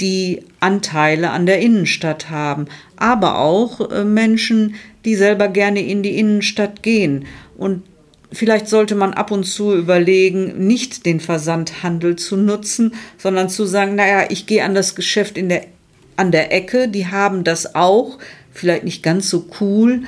die 0.00 0.42
Anteile 0.60 1.30
an 1.30 1.46
der 1.46 1.60
Innenstadt 1.60 2.30
haben, 2.30 2.66
aber 2.96 3.38
auch 3.38 3.90
äh, 3.90 4.04
Menschen, 4.04 4.74
die 5.04 5.14
selber 5.14 5.48
gerne 5.48 5.80
in 5.80 6.02
die 6.02 6.18
Innenstadt 6.18 6.82
gehen. 6.82 7.26
Und 7.56 7.82
vielleicht 8.32 8.68
sollte 8.68 8.94
man 8.94 9.14
ab 9.14 9.30
und 9.30 9.44
zu 9.44 9.74
überlegen, 9.74 10.66
nicht 10.66 11.06
den 11.06 11.20
Versandhandel 11.20 12.16
zu 12.16 12.36
nutzen, 12.36 12.94
sondern 13.18 13.48
zu 13.48 13.64
sagen, 13.64 13.94
naja, 13.94 14.26
ich 14.30 14.46
gehe 14.46 14.64
an 14.64 14.74
das 14.74 14.94
Geschäft 14.94 15.36
in 15.36 15.48
der, 15.48 15.66
an 16.16 16.32
der 16.32 16.52
Ecke, 16.52 16.88
die 16.88 17.06
haben 17.06 17.44
das 17.44 17.74
auch, 17.74 18.18
vielleicht 18.52 18.84
nicht 18.84 19.02
ganz 19.02 19.30
so 19.30 19.46
cool, 19.60 20.02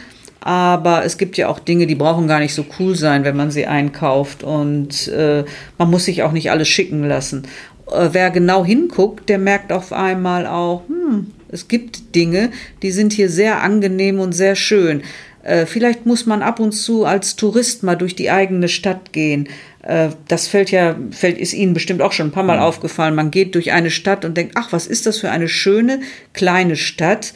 aber 0.44 1.06
es 1.06 1.16
gibt 1.16 1.38
ja 1.38 1.48
auch 1.48 1.58
Dinge, 1.58 1.86
die 1.86 1.94
brauchen 1.94 2.28
gar 2.28 2.38
nicht 2.38 2.52
so 2.52 2.66
cool 2.78 2.94
sein, 2.96 3.24
wenn 3.24 3.34
man 3.34 3.50
sie 3.50 3.66
einkauft. 3.66 4.42
Und 4.42 5.08
äh, 5.08 5.44
man 5.78 5.90
muss 5.90 6.04
sich 6.04 6.22
auch 6.22 6.32
nicht 6.32 6.50
alles 6.50 6.68
schicken 6.68 7.02
lassen. 7.02 7.48
Äh, 7.90 8.10
wer 8.12 8.30
genau 8.30 8.64
hinguckt, 8.64 9.28
der 9.28 9.38
merkt 9.38 9.72
auf 9.72 9.92
einmal 9.92 10.46
auch, 10.46 10.82
hm, 10.88 11.32
es 11.48 11.68
gibt 11.68 12.14
Dinge, 12.14 12.50
die 12.82 12.90
sind 12.90 13.12
hier 13.12 13.28
sehr 13.28 13.62
angenehm 13.62 14.18
und 14.18 14.32
sehr 14.32 14.56
schön. 14.56 15.02
Äh, 15.42 15.66
vielleicht 15.66 16.06
muss 16.06 16.26
man 16.26 16.42
ab 16.42 16.58
und 16.58 16.72
zu 16.72 17.04
als 17.04 17.36
Tourist 17.36 17.82
mal 17.82 17.96
durch 17.96 18.16
die 18.16 18.30
eigene 18.30 18.68
Stadt 18.68 19.12
gehen. 19.12 19.48
Äh, 19.82 20.08
das 20.26 20.48
fällt 20.48 20.70
ja, 20.70 20.96
fällt, 21.10 21.38
ist 21.38 21.52
Ihnen 21.52 21.74
bestimmt 21.74 22.00
auch 22.00 22.12
schon 22.12 22.28
ein 22.28 22.32
paar 22.32 22.44
Mal 22.44 22.58
aufgefallen. 22.58 23.14
Man 23.14 23.30
geht 23.30 23.54
durch 23.54 23.72
eine 23.72 23.90
Stadt 23.90 24.24
und 24.24 24.36
denkt, 24.36 24.54
ach, 24.56 24.72
was 24.72 24.86
ist 24.86 25.06
das 25.06 25.18
für 25.18 25.30
eine 25.30 25.48
schöne 25.48 26.00
kleine 26.32 26.76
Stadt? 26.76 27.34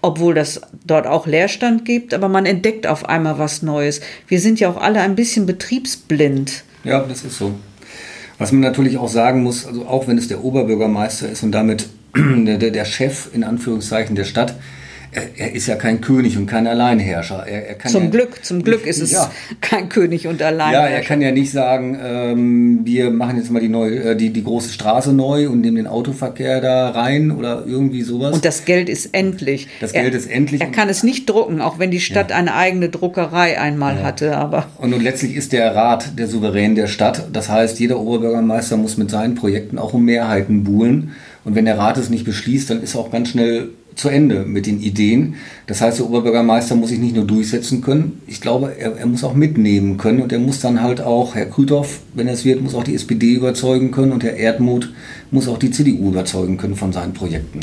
obwohl 0.00 0.32
das 0.32 0.60
dort 0.86 1.08
auch 1.08 1.26
Leerstand 1.26 1.84
gibt, 1.84 2.14
aber 2.14 2.28
man 2.28 2.46
entdeckt 2.46 2.86
auf 2.86 3.08
einmal 3.08 3.38
was 3.38 3.62
Neues. 3.62 4.00
Wir 4.28 4.40
sind 4.40 4.60
ja 4.60 4.70
auch 4.70 4.76
alle 4.76 5.00
ein 5.00 5.16
bisschen 5.16 5.44
betriebsblind. 5.44 6.62
Ja, 6.84 7.00
das 7.00 7.24
ist 7.24 7.36
so. 7.36 7.54
Was 8.38 8.52
man 8.52 8.60
natürlich 8.60 8.98
auch 8.98 9.08
sagen 9.08 9.42
muss, 9.42 9.66
also 9.66 9.86
auch 9.86 10.06
wenn 10.06 10.16
es 10.16 10.28
der 10.28 10.44
Oberbürgermeister 10.44 11.28
ist 11.28 11.42
und 11.42 11.52
damit 11.52 11.88
der, 12.16 12.58
der, 12.58 12.84
Chef 12.84 13.28
in 13.34 13.42
Anführungszeichen 13.42 14.14
der 14.14 14.24
Stadt, 14.24 14.54
er, 15.12 15.22
er 15.36 15.54
ist 15.54 15.66
ja 15.66 15.76
kein 15.76 16.00
König 16.00 16.36
und 16.36 16.46
kein 16.46 16.66
Alleinherrscher. 16.66 17.44
Er, 17.46 17.68
er 17.68 17.74
kann 17.74 17.90
Zum 17.90 18.04
ja, 18.04 18.10
Glück, 18.10 18.44
zum 18.44 18.62
Glück 18.62 18.86
ist 18.86 19.00
es 19.00 19.12
Ja. 19.12 19.30
kein 19.60 19.88
König 19.88 20.26
und 20.26 20.42
allein. 20.42 20.72
Ja, 20.72 20.86
er 20.86 21.00
kann 21.00 21.20
ja 21.20 21.32
nicht 21.32 21.50
sagen, 21.50 21.98
ähm, 22.02 22.80
wir 22.84 23.10
machen 23.10 23.36
jetzt 23.36 23.50
mal 23.50 23.60
die, 23.60 23.68
neue, 23.68 23.96
äh, 24.10 24.16
die, 24.16 24.30
die 24.30 24.44
große 24.44 24.70
Straße 24.72 25.12
neu 25.12 25.48
und 25.48 25.60
nehmen 25.60 25.76
den 25.76 25.86
Autoverkehr 25.86 26.60
da 26.60 26.90
rein 26.90 27.30
oder 27.30 27.64
irgendwie 27.66 28.02
sowas. 28.02 28.34
und 28.34 28.44
das 28.44 28.64
Geld 28.64 28.88
ist 28.88 29.14
endlich. 29.14 29.68
Das 29.80 29.92
er, 29.92 30.02
Geld 30.02 30.14
ist 30.14 30.30
endlich. 30.30 30.60
Er 30.60 30.70
kann 30.70 30.88
es 30.88 31.02
nicht 31.02 31.28
drucken, 31.28 31.60
auch 31.60 31.78
wenn 31.78 31.90
die 31.90 32.00
Stadt 32.00 32.32
eine 32.32 32.54
eigene 32.54 32.88
Druckerei 32.88 33.60
einmal 33.60 34.02
hatte, 34.02 34.36
aber 34.36 34.66
Und 34.78 34.90
nun 34.90 35.00
letztlich 35.00 35.34
ist 35.36 35.52
der 35.52 35.74
Rat 35.74 36.18
der 36.18 36.26
Souverän 36.26 36.74
der 36.74 36.86
Stadt. 36.86 37.28
Das 37.32 37.48
heißt, 37.48 37.80
jeder 37.80 37.98
Oberbürgermeister 37.98 38.76
muss 38.76 38.96
mit 38.96 39.10
seinen 39.10 39.34
Projekten 39.34 39.78
auch 39.78 39.94
um 39.94 40.04
Mehrheiten 40.04 40.64
buhlen. 40.64 41.12
Und 41.44 41.54
wenn 41.54 41.64
der 41.64 41.78
Rat 41.78 41.96
es 41.96 42.10
nicht 42.10 42.24
beschließt, 42.24 42.68
dann 42.70 42.82
ist 42.82 42.94
auch 42.96 43.10
ganz 43.10 43.30
schnell 43.30 43.70
zu 43.98 44.08
Ende 44.08 44.44
mit 44.44 44.66
den 44.66 44.80
Ideen. 44.80 45.34
Das 45.66 45.80
heißt, 45.80 45.98
der 45.98 46.06
Oberbürgermeister 46.06 46.76
muss 46.76 46.90
sich 46.90 47.00
nicht 47.00 47.16
nur 47.16 47.26
durchsetzen 47.26 47.80
können, 47.82 48.22
ich 48.26 48.40
glaube, 48.40 48.74
er, 48.78 48.96
er 48.96 49.06
muss 49.06 49.24
auch 49.24 49.34
mitnehmen 49.34 49.98
können 49.98 50.22
und 50.22 50.32
er 50.32 50.38
muss 50.38 50.60
dann 50.60 50.80
halt 50.80 51.00
auch, 51.00 51.34
Herr 51.34 51.46
Krüthoff, 51.46 52.00
wenn 52.14 52.28
es 52.28 52.44
wird, 52.44 52.62
muss 52.62 52.74
auch 52.74 52.84
die 52.84 52.94
SPD 52.94 53.34
überzeugen 53.34 53.90
können 53.90 54.12
und 54.12 54.22
Herr 54.22 54.36
Erdmuth 54.36 54.92
muss 55.30 55.48
auch 55.48 55.58
die 55.58 55.72
CDU 55.72 56.10
überzeugen 56.10 56.56
können 56.56 56.76
von 56.76 56.92
seinen 56.92 57.12
Projekten. 57.12 57.60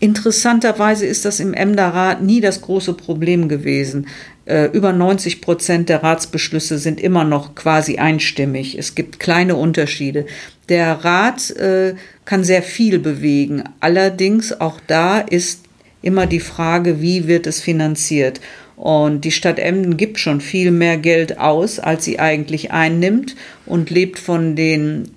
Interessanterweise 0.00 1.06
ist 1.06 1.24
das 1.24 1.40
im 1.40 1.54
Emder-Rat 1.54 2.22
nie 2.22 2.40
das 2.40 2.60
große 2.60 2.94
Problem 2.94 3.48
gewesen. 3.48 4.06
Äh, 4.46 4.66
über 4.72 4.92
90 4.92 5.40
Prozent 5.40 5.88
der 5.88 6.02
Ratsbeschlüsse 6.02 6.78
sind 6.78 7.00
immer 7.00 7.24
noch 7.24 7.54
quasi 7.54 7.96
einstimmig. 7.96 8.76
Es 8.78 8.94
gibt 8.94 9.20
kleine 9.20 9.56
Unterschiede. 9.56 10.26
Der 10.68 11.04
Rat 11.04 11.50
äh, 11.52 11.94
kann 12.24 12.44
sehr 12.44 12.62
viel 12.62 12.98
bewegen. 12.98 13.64
Allerdings 13.80 14.60
auch 14.60 14.80
da 14.86 15.20
ist 15.20 15.63
immer 16.04 16.26
die 16.26 16.40
Frage, 16.40 17.00
wie 17.00 17.26
wird 17.26 17.46
es 17.46 17.60
finanziert. 17.60 18.40
Und 18.76 19.22
die 19.24 19.30
Stadt 19.30 19.58
Emden 19.58 19.96
gibt 19.96 20.18
schon 20.18 20.40
viel 20.40 20.70
mehr 20.70 20.96
Geld 20.98 21.38
aus, 21.38 21.78
als 21.78 22.04
sie 22.04 22.18
eigentlich 22.18 22.72
einnimmt 22.72 23.36
und 23.66 23.90
lebt 23.90 24.18
von 24.18 24.56
den 24.56 25.10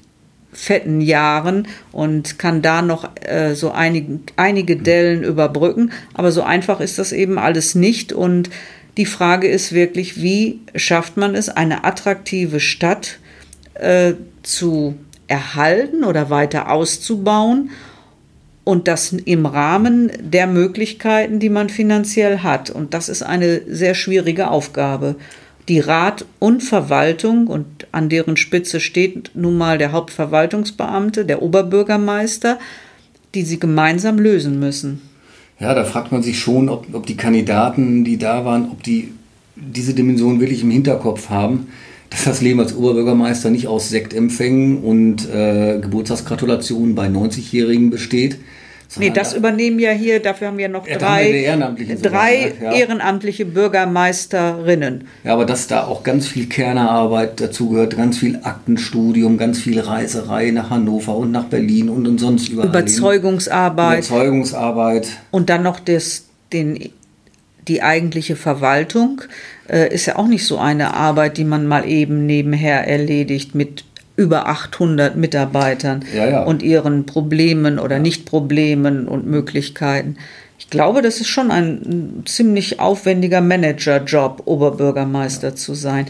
fetten 0.53 1.01
Jahren 1.01 1.67
und 1.91 2.39
kann 2.39 2.61
da 2.61 2.81
noch 2.81 3.09
äh, 3.21 3.53
so 3.53 3.71
einige, 3.71 4.19
einige 4.37 4.77
Dellen 4.77 5.23
überbrücken. 5.23 5.91
Aber 6.13 6.31
so 6.31 6.41
einfach 6.41 6.79
ist 6.79 6.97
das 6.99 7.11
eben 7.11 7.37
alles 7.37 7.75
nicht. 7.75 8.13
Und 8.13 8.49
die 8.95 9.05
Frage 9.05 9.47
ist 9.47 9.73
wirklich, 9.73 10.21
wie 10.21 10.61
schafft 10.75 11.17
man 11.17 11.35
es, 11.35 11.49
eine 11.49 11.83
attraktive 11.83 12.59
Stadt 12.59 13.19
äh, 13.73 14.13
zu 14.41 14.95
erhalten 15.27 16.03
oder 16.03 16.29
weiter 16.29 16.71
auszubauen 16.71 17.71
und 18.67 18.89
das 18.89 19.13
im 19.13 19.45
Rahmen 19.45 20.11
der 20.19 20.45
Möglichkeiten, 20.45 21.39
die 21.39 21.47
man 21.47 21.69
finanziell 21.69 22.39
hat. 22.39 22.69
Und 22.69 22.93
das 22.93 23.07
ist 23.07 23.23
eine 23.23 23.61
sehr 23.65 23.95
schwierige 23.95 24.49
Aufgabe. 24.49 25.15
Die 25.69 25.79
Rat 25.79 26.25
und 26.39 26.61
Verwaltung, 26.61 27.47
und 27.47 27.87
an 27.93 28.09
deren 28.09 28.35
Spitze 28.35 28.81
steht 28.81 29.31
nun 29.35 29.57
mal 29.57 29.77
der 29.77 29.93
Hauptverwaltungsbeamte, 29.93 31.23
der 31.23 31.41
Oberbürgermeister, 31.41 32.59
die 33.33 33.43
sie 33.43 33.57
gemeinsam 33.57 34.19
lösen 34.19 34.59
müssen. 34.59 35.01
Ja, 35.61 35.73
da 35.73 35.85
fragt 35.85 36.11
man 36.11 36.21
sich 36.21 36.37
schon, 36.37 36.67
ob, 36.67 36.93
ob 36.93 37.05
die 37.05 37.15
Kandidaten, 37.15 38.03
die 38.03 38.17
da 38.17 38.43
waren, 38.43 38.69
ob 38.69 38.83
die 38.83 39.13
diese 39.55 39.93
Dimension 39.93 40.41
wirklich 40.41 40.61
im 40.61 40.71
Hinterkopf 40.71 41.29
haben, 41.29 41.67
dass 42.09 42.25
das 42.25 42.41
Leben 42.41 42.59
als 42.59 42.75
Oberbürgermeister 42.75 43.49
nicht 43.49 43.67
aus 43.67 43.87
Sektempfängen 43.87 44.79
und 44.79 45.29
äh, 45.29 45.79
Geburtstagsgratulationen 45.81 46.95
bei 46.95 47.07
90-Jährigen 47.07 47.91
besteht. 47.91 48.37
Nee, 48.95 49.09
das 49.09 49.33
übernehmen 49.33 49.79
ja 49.79 49.91
hier, 49.91 50.21
dafür 50.21 50.47
haben 50.47 50.57
wir 50.57 50.69
noch 50.69 50.87
Ja, 50.87 50.97
drei, 50.97 51.33
wir 51.33 51.95
drei 51.97 52.53
sogar, 52.53 52.73
ja. 52.73 52.79
ehrenamtliche 52.79 53.45
Bürgermeisterinnen. 53.45 55.07
Ja, 55.23 55.33
aber 55.33 55.45
dass 55.45 55.67
da 55.67 55.85
auch 55.85 56.03
ganz 56.03 56.27
viel 56.27 56.47
Kernerarbeit 56.47 57.41
dazu 57.41 57.69
gehört, 57.69 57.97
ganz 57.97 58.17
viel 58.17 58.39
Aktenstudium, 58.43 59.37
ganz 59.37 59.59
viel 59.59 59.79
Reiserei 59.79 60.51
nach 60.51 60.69
Hannover 60.69 61.17
und 61.17 61.31
nach 61.31 61.45
Berlin 61.45 61.89
und, 61.89 62.07
und 62.07 62.17
sonst 62.19 62.49
überall. 62.49 62.69
Überzeugungsarbeit 62.69 64.07
Überzeugungsarbeit. 64.09 65.07
und 65.31 65.49
dann 65.49 65.63
noch 65.63 65.79
das, 65.79 66.25
den, 66.53 66.89
die 67.67 67.81
eigentliche 67.81 68.35
Verwaltung 68.35 69.21
äh, 69.69 69.93
ist 69.93 70.05
ja 70.05 70.15
auch 70.15 70.27
nicht 70.27 70.45
so 70.45 70.57
eine 70.57 70.93
Arbeit, 70.93 71.37
die 71.37 71.43
man 71.43 71.67
mal 71.67 71.87
eben 71.87 72.25
nebenher 72.25 72.87
erledigt 72.87 73.55
mit 73.55 73.83
über 74.17 74.47
800 74.47 75.15
Mitarbeitern 75.15 76.03
Ja, 76.13 76.27
ja. 76.27 76.43
und 76.43 76.61
ihren 76.61 77.05
Problemen 77.05 77.79
oder 77.79 77.99
Nicht-Problemen 77.99 79.07
und 79.07 79.25
Möglichkeiten. 79.25 80.17
Ich 80.59 80.69
glaube, 80.69 81.01
das 81.01 81.21
ist 81.21 81.27
schon 81.27 81.51
ein, 81.51 82.23
ziemlich 82.25 82.79
aufwendiger 82.79 83.41
Managerjob, 83.41 84.41
Oberbürgermeister 84.45 85.55
zu 85.55 85.75
sein. 85.75 86.07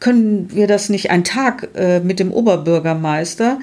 Können 0.00 0.48
wir 0.52 0.66
das 0.66 0.88
nicht, 0.88 1.10
ein 1.10 1.22
Tag 1.22 1.68
äh, 1.76 2.00
mit 2.00 2.18
dem 2.18 2.32
Oberbürgermeister 2.32 3.58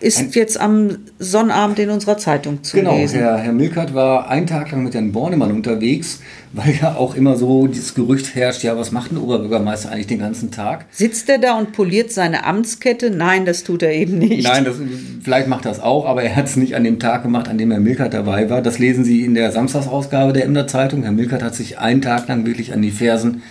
ist 0.00 0.34
jetzt 0.34 0.60
am 0.60 0.98
Sonnabend 1.18 1.78
in 1.78 1.90
unserer 1.90 2.18
Zeitung 2.18 2.62
zu 2.62 2.76
Genau, 2.76 2.96
lesen. 2.96 3.18
Herr, 3.20 3.38
Herr 3.38 3.52
Milkert 3.52 3.94
war 3.94 4.28
einen 4.28 4.46
Tag 4.46 4.70
lang 4.70 4.84
mit 4.84 4.94
Herrn 4.94 5.12
Bornemann 5.12 5.50
unterwegs, 5.50 6.20
weil 6.52 6.74
ja 6.80 6.96
auch 6.96 7.14
immer 7.14 7.36
so 7.36 7.66
dieses 7.66 7.94
Gerücht 7.94 8.34
herrscht, 8.34 8.62
ja, 8.62 8.76
was 8.76 8.92
macht 8.92 9.12
ein 9.12 9.18
Oberbürgermeister 9.18 9.90
eigentlich 9.90 10.06
den 10.08 10.18
ganzen 10.18 10.50
Tag? 10.50 10.86
Sitzt 10.90 11.28
er 11.28 11.38
da 11.38 11.56
und 11.58 11.72
poliert 11.72 12.12
seine 12.12 12.44
Amtskette? 12.44 13.10
Nein, 13.10 13.44
das 13.44 13.64
tut 13.64 13.82
er 13.82 13.92
eben 13.92 14.18
nicht. 14.18 14.44
Nein, 14.46 14.64
das, 14.64 14.76
vielleicht 15.22 15.48
macht 15.48 15.64
er 15.64 15.70
das 15.70 15.80
auch, 15.80 16.06
aber 16.06 16.22
er 16.22 16.36
hat 16.36 16.46
es 16.46 16.56
nicht 16.56 16.74
an 16.74 16.84
dem 16.84 16.98
Tag 16.98 17.22
gemacht, 17.22 17.48
an 17.48 17.56
dem 17.58 17.70
Herr 17.70 17.80
Milkert 17.80 18.12
dabei 18.12 18.50
war. 18.50 18.62
Das 18.62 18.78
lesen 18.78 19.04
Sie 19.04 19.24
in 19.24 19.34
der 19.34 19.52
Samstagsausgabe 19.52 20.32
der 20.32 20.44
Emder 20.44 20.66
Zeitung. 20.66 21.02
Herr 21.02 21.12
Milkert 21.12 21.42
hat 21.42 21.54
sich 21.54 21.78
einen 21.78 22.02
Tag 22.02 22.28
lang 22.28 22.44
wirklich 22.46 22.72
an 22.72 22.82
die 22.82 22.90
Fersen 22.90 23.42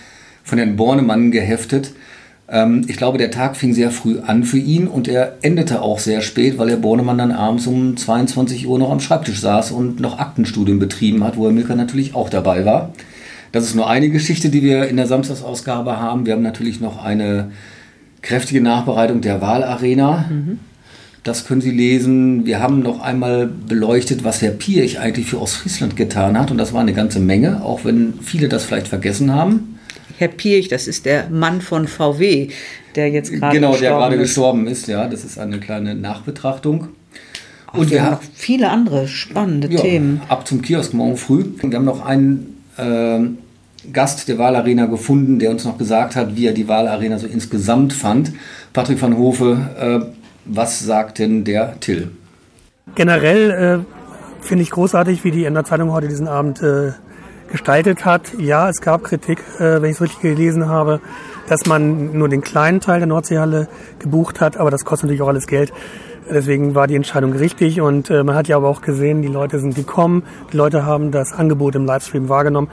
von 0.43 0.57
Herrn 0.57 0.75
Bornemann 0.75 1.31
geheftet. 1.31 1.93
Ähm, 2.53 2.85
ich 2.87 2.97
glaube, 2.97 3.17
der 3.17 3.31
Tag 3.31 3.57
fing 3.57 3.73
sehr 3.73 3.89
früh 3.89 4.19
an 4.19 4.43
für 4.43 4.59
ihn 4.59 4.87
und 4.87 5.07
er 5.07 5.37
endete 5.41 5.81
auch 5.81 5.97
sehr 5.97 6.21
spät, 6.21 6.59
weil 6.59 6.69
Herr 6.69 6.77
Bornemann 6.77 7.17
dann 7.17 7.31
abends 7.31 7.65
um 7.65 7.97
22 7.97 8.67
Uhr 8.67 8.77
noch 8.77 8.91
am 8.91 8.99
Schreibtisch 8.99 9.41
saß 9.41 9.71
und 9.71 9.99
noch 9.99 10.19
Aktenstudien 10.19 10.77
betrieben 10.77 11.23
hat, 11.23 11.35
wo 11.35 11.45
Herr 11.45 11.51
Milkert 11.51 11.77
natürlich 11.77 12.13
auch 12.13 12.29
dabei 12.29 12.63
war. 12.63 12.93
Das 13.51 13.65
ist 13.65 13.75
nur 13.75 13.89
eine 13.89 14.09
Geschichte, 14.09 14.49
die 14.49 14.61
wir 14.61 14.87
in 14.87 14.97
der 14.97 15.07
Samstagsausgabe 15.07 15.99
haben. 15.99 16.25
Wir 16.27 16.33
haben 16.33 16.43
natürlich 16.43 16.79
noch 16.79 17.03
eine 17.03 17.51
kräftige 18.21 18.61
Nachbereitung 18.61 19.21
der 19.21 19.41
Wahlarena. 19.41 20.25
Das 21.23 21.45
können 21.45 21.61
Sie 21.61 21.71
lesen. 21.71 22.45
Wir 22.45 22.59
haben 22.59 22.79
noch 22.79 22.99
einmal 23.01 23.47
beleuchtet, 23.47 24.23
was 24.23 24.41
Herr 24.41 24.51
Pirch 24.51 24.99
eigentlich 24.99 25.27
für 25.27 25.39
Ostfriesland 25.39 25.95
getan 25.95 26.37
hat. 26.37 26.49
Und 26.49 26.57
das 26.57 26.73
war 26.73 26.81
eine 26.81 26.93
ganze 26.93 27.19
Menge, 27.19 27.63
auch 27.63 27.85
wenn 27.85 28.15
viele 28.21 28.49
das 28.49 28.63
vielleicht 28.65 28.87
vergessen 28.87 29.31
haben. 29.33 29.79
Herr 30.17 30.27
Pirch, 30.27 30.67
das 30.67 30.87
ist 30.87 31.05
der 31.05 31.29
Mann 31.29 31.61
von 31.61 31.87
VW, 31.87 32.49
der 32.95 33.09
jetzt 33.09 33.31
gerade 33.31 33.55
genau, 33.55 33.71
der 33.71 33.79
gestorben 33.79 33.99
gerade 33.99 34.15
ist. 34.15 34.21
gestorben 34.21 34.67
ist. 34.67 34.87
Ja, 34.87 35.07
das 35.07 35.23
ist 35.23 35.37
eine 35.37 35.59
kleine 35.59 35.95
Nachbetrachtung. 35.95 36.89
Und 37.73 37.89
wir 37.89 38.03
haben 38.03 38.11
noch 38.11 38.21
viele 38.35 38.69
andere 38.69 39.07
spannende 39.07 39.67
ja, 39.67 39.81
Themen. 39.81 40.21
ab 40.29 40.47
zum 40.47 40.61
Kiosk 40.61 40.93
morgen 40.93 41.17
früh. 41.17 41.43
Und 41.61 41.71
wir 41.71 41.77
haben 41.77 41.85
noch 41.85 42.05
einen 42.05 42.61
ähm, 42.77 43.39
Gast 43.91 44.27
der 44.27 44.37
Wahlarena 44.37 44.85
gefunden, 44.85 45.39
der 45.39 45.49
uns 45.49 45.65
noch 45.65 45.77
gesagt 45.77 46.15
hat, 46.15 46.35
wie 46.35 46.45
er 46.45 46.53
die 46.53 46.67
Wahlarena 46.67 47.17
so 47.17 47.27
insgesamt 47.27 47.91
fand. 47.91 48.31
Patrick 48.73 49.01
van 49.01 49.17
Hofe, 49.17 49.57
äh, 49.79 50.13
was 50.45 50.79
sagt 50.79 51.19
denn 51.19 51.43
der 51.43 51.79
Till? 51.79 52.11
Generell 52.95 53.83
äh, 53.83 54.43
finde 54.45 54.63
ich 54.63 54.69
großartig, 54.69 55.23
wie 55.23 55.31
die 55.31 55.45
Emder 55.45 55.63
Zeitung 55.63 55.91
heute 55.91 56.07
diesen 56.07 56.27
Abend 56.27 56.61
äh, 56.61 56.91
gestaltet 57.51 58.05
hat. 58.05 58.33
Ja, 58.37 58.69
es 58.69 58.81
gab 58.81 59.03
Kritik, 59.03 59.39
äh, 59.59 59.81
wenn 59.81 59.85
ich 59.85 59.97
es 59.97 60.01
richtig 60.01 60.21
gelesen 60.21 60.67
habe, 60.67 61.01
dass 61.47 61.65
man 61.65 62.17
nur 62.17 62.29
den 62.29 62.41
kleinen 62.41 62.79
Teil 62.79 62.99
der 62.99 63.07
Nordseehalle 63.07 63.67
gebucht 63.99 64.41
hat, 64.41 64.57
aber 64.57 64.71
das 64.71 64.85
kostet 64.85 65.07
natürlich 65.07 65.21
auch 65.21 65.27
alles 65.27 65.47
Geld. 65.47 65.73
Deswegen 66.29 66.73
war 66.73 66.87
die 66.87 66.95
Entscheidung 66.95 67.33
richtig 67.33 67.81
und 67.81 68.09
äh, 68.09 68.23
man 68.23 68.35
hat 68.35 68.47
ja 68.47 68.55
aber 68.55 68.69
auch 68.69 68.81
gesehen, 68.81 69.21
die 69.21 69.27
Leute 69.27 69.59
sind 69.59 69.75
gekommen, 69.75 70.23
die 70.51 70.57
Leute 70.57 70.85
haben 70.85 71.11
das 71.11 71.33
Angebot 71.33 71.75
im 71.75 71.85
Livestream 71.85 72.29
wahrgenommen. 72.29 72.69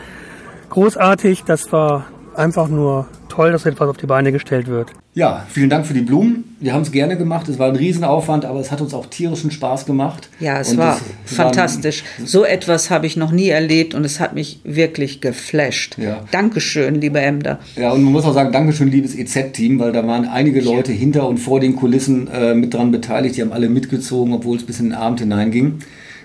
Großartig, 0.70 1.44
das 1.44 1.72
war 1.72 2.06
einfach 2.34 2.68
nur 2.68 3.06
toll, 3.28 3.52
dass 3.52 3.64
etwas 3.64 3.88
auf 3.88 3.96
die 3.96 4.06
Beine 4.06 4.32
gestellt 4.32 4.66
wird. 4.66 4.90
Ja, 5.14 5.46
vielen 5.48 5.70
Dank 5.70 5.86
für 5.86 5.94
die 5.94 6.02
Blumen. 6.02 6.56
Wir 6.60 6.72
haben 6.72 6.82
es 6.82 6.92
gerne 6.92 7.16
gemacht. 7.16 7.48
Es 7.48 7.58
war 7.58 7.68
ein 7.68 7.76
Riesenaufwand, 7.76 8.44
aber 8.44 8.60
es 8.60 8.70
hat 8.70 8.80
uns 8.80 8.92
auch 8.94 9.06
tierischen 9.06 9.50
Spaß 9.50 9.86
gemacht. 9.86 10.28
Ja, 10.38 10.60
es 10.60 10.72
Und 10.72 10.78
war 10.78 11.00
es 11.24 11.34
fantastisch. 11.34 12.04
So 12.24 12.44
etwas 12.44 12.90
habe 12.90 13.06
ich 13.06 13.16
noch 13.16 13.32
nie 13.32 13.48
erlebt 13.48 13.94
und 13.94 14.04
es 14.04 14.20
hat 14.20 14.34
mich 14.34 14.60
wirklich 14.64 15.20
geflasht. 15.20 15.96
Ja. 15.98 16.24
Dankeschön, 16.30 16.96
liebe 16.96 17.20
Emder. 17.20 17.58
Ja, 17.76 17.92
und 17.92 18.02
man 18.02 18.12
muss 18.12 18.24
auch 18.24 18.34
sagen, 18.34 18.52
Dankeschön, 18.52 18.88
liebes 18.88 19.16
EZ-Team, 19.16 19.78
weil 19.78 19.92
da 19.92 20.06
waren 20.06 20.28
einige 20.28 20.60
Leute 20.60 20.92
hinter 20.92 21.26
und 21.26 21.38
vor 21.38 21.60
den 21.60 21.76
Kulissen 21.76 22.28
äh, 22.28 22.54
mit 22.54 22.74
dran 22.74 22.90
beteiligt. 22.90 23.36
Die 23.36 23.42
haben 23.42 23.52
alle 23.52 23.68
mitgezogen, 23.68 24.34
obwohl 24.34 24.56
es 24.56 24.64
bis 24.64 24.80
in 24.80 24.86
den 24.86 24.94
Abend 24.94 25.20
hineinging. 25.20 25.80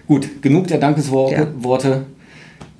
Gut, 0.07 0.41
genug 0.43 0.67
der 0.67 0.77
Dankesworte. 0.77 1.35
Ja. 1.35 1.95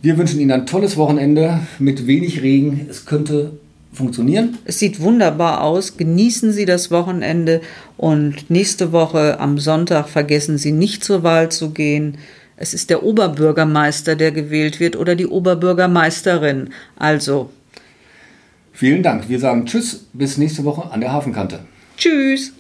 Wir 0.06 0.20
wünschen 0.20 0.40
Ihnen 0.40 0.52
ein 0.52 0.68
tolles 0.68 0.98
Wochenende 0.98 1.62
mit 1.80 2.06
wenig 2.06 2.44
Regen. 2.44 2.86
Es 2.92 3.08
könnte 3.08 3.54
funktionieren. 3.92 4.60
Es 4.64 4.78
sieht 4.78 5.00
wunderbar 5.00 5.64
aus. 5.64 5.98
Genießen 5.98 6.52
Sie 6.52 6.66
das 6.66 6.92
Wochenende 6.92 7.62
und 7.98 8.52
nächste 8.52 8.92
Woche 8.92 9.40
am 9.40 9.58
Sonntag 9.58 10.08
vergessen 10.08 10.60
Sie 10.60 10.74
nicht 10.74 11.04
zur 11.04 11.24
Wahl 11.24 11.50
zu 11.50 11.72
gehen. 11.72 12.20
Es 12.56 12.76
ist 12.76 12.92
der 12.92 13.02
Oberbürgermeister, 13.02 14.16
der 14.16 14.32
gewählt 14.32 14.80
wird 14.80 14.96
oder 14.96 15.16
die 15.16 15.26
Oberbürgermeisterin. 15.26 16.70
Also, 16.98 17.50
Vielen 18.74 19.02
Dank. 19.02 19.28
Wir 19.28 19.40
sagen 19.40 19.66
Tschüss, 19.66 20.06
bis 20.14 20.38
nächste 20.38 20.66
Woche 20.66 20.92
an 20.92 21.02
der 21.02 21.14
Hafenkante. 21.14 21.62
tschüss. 21.98 22.54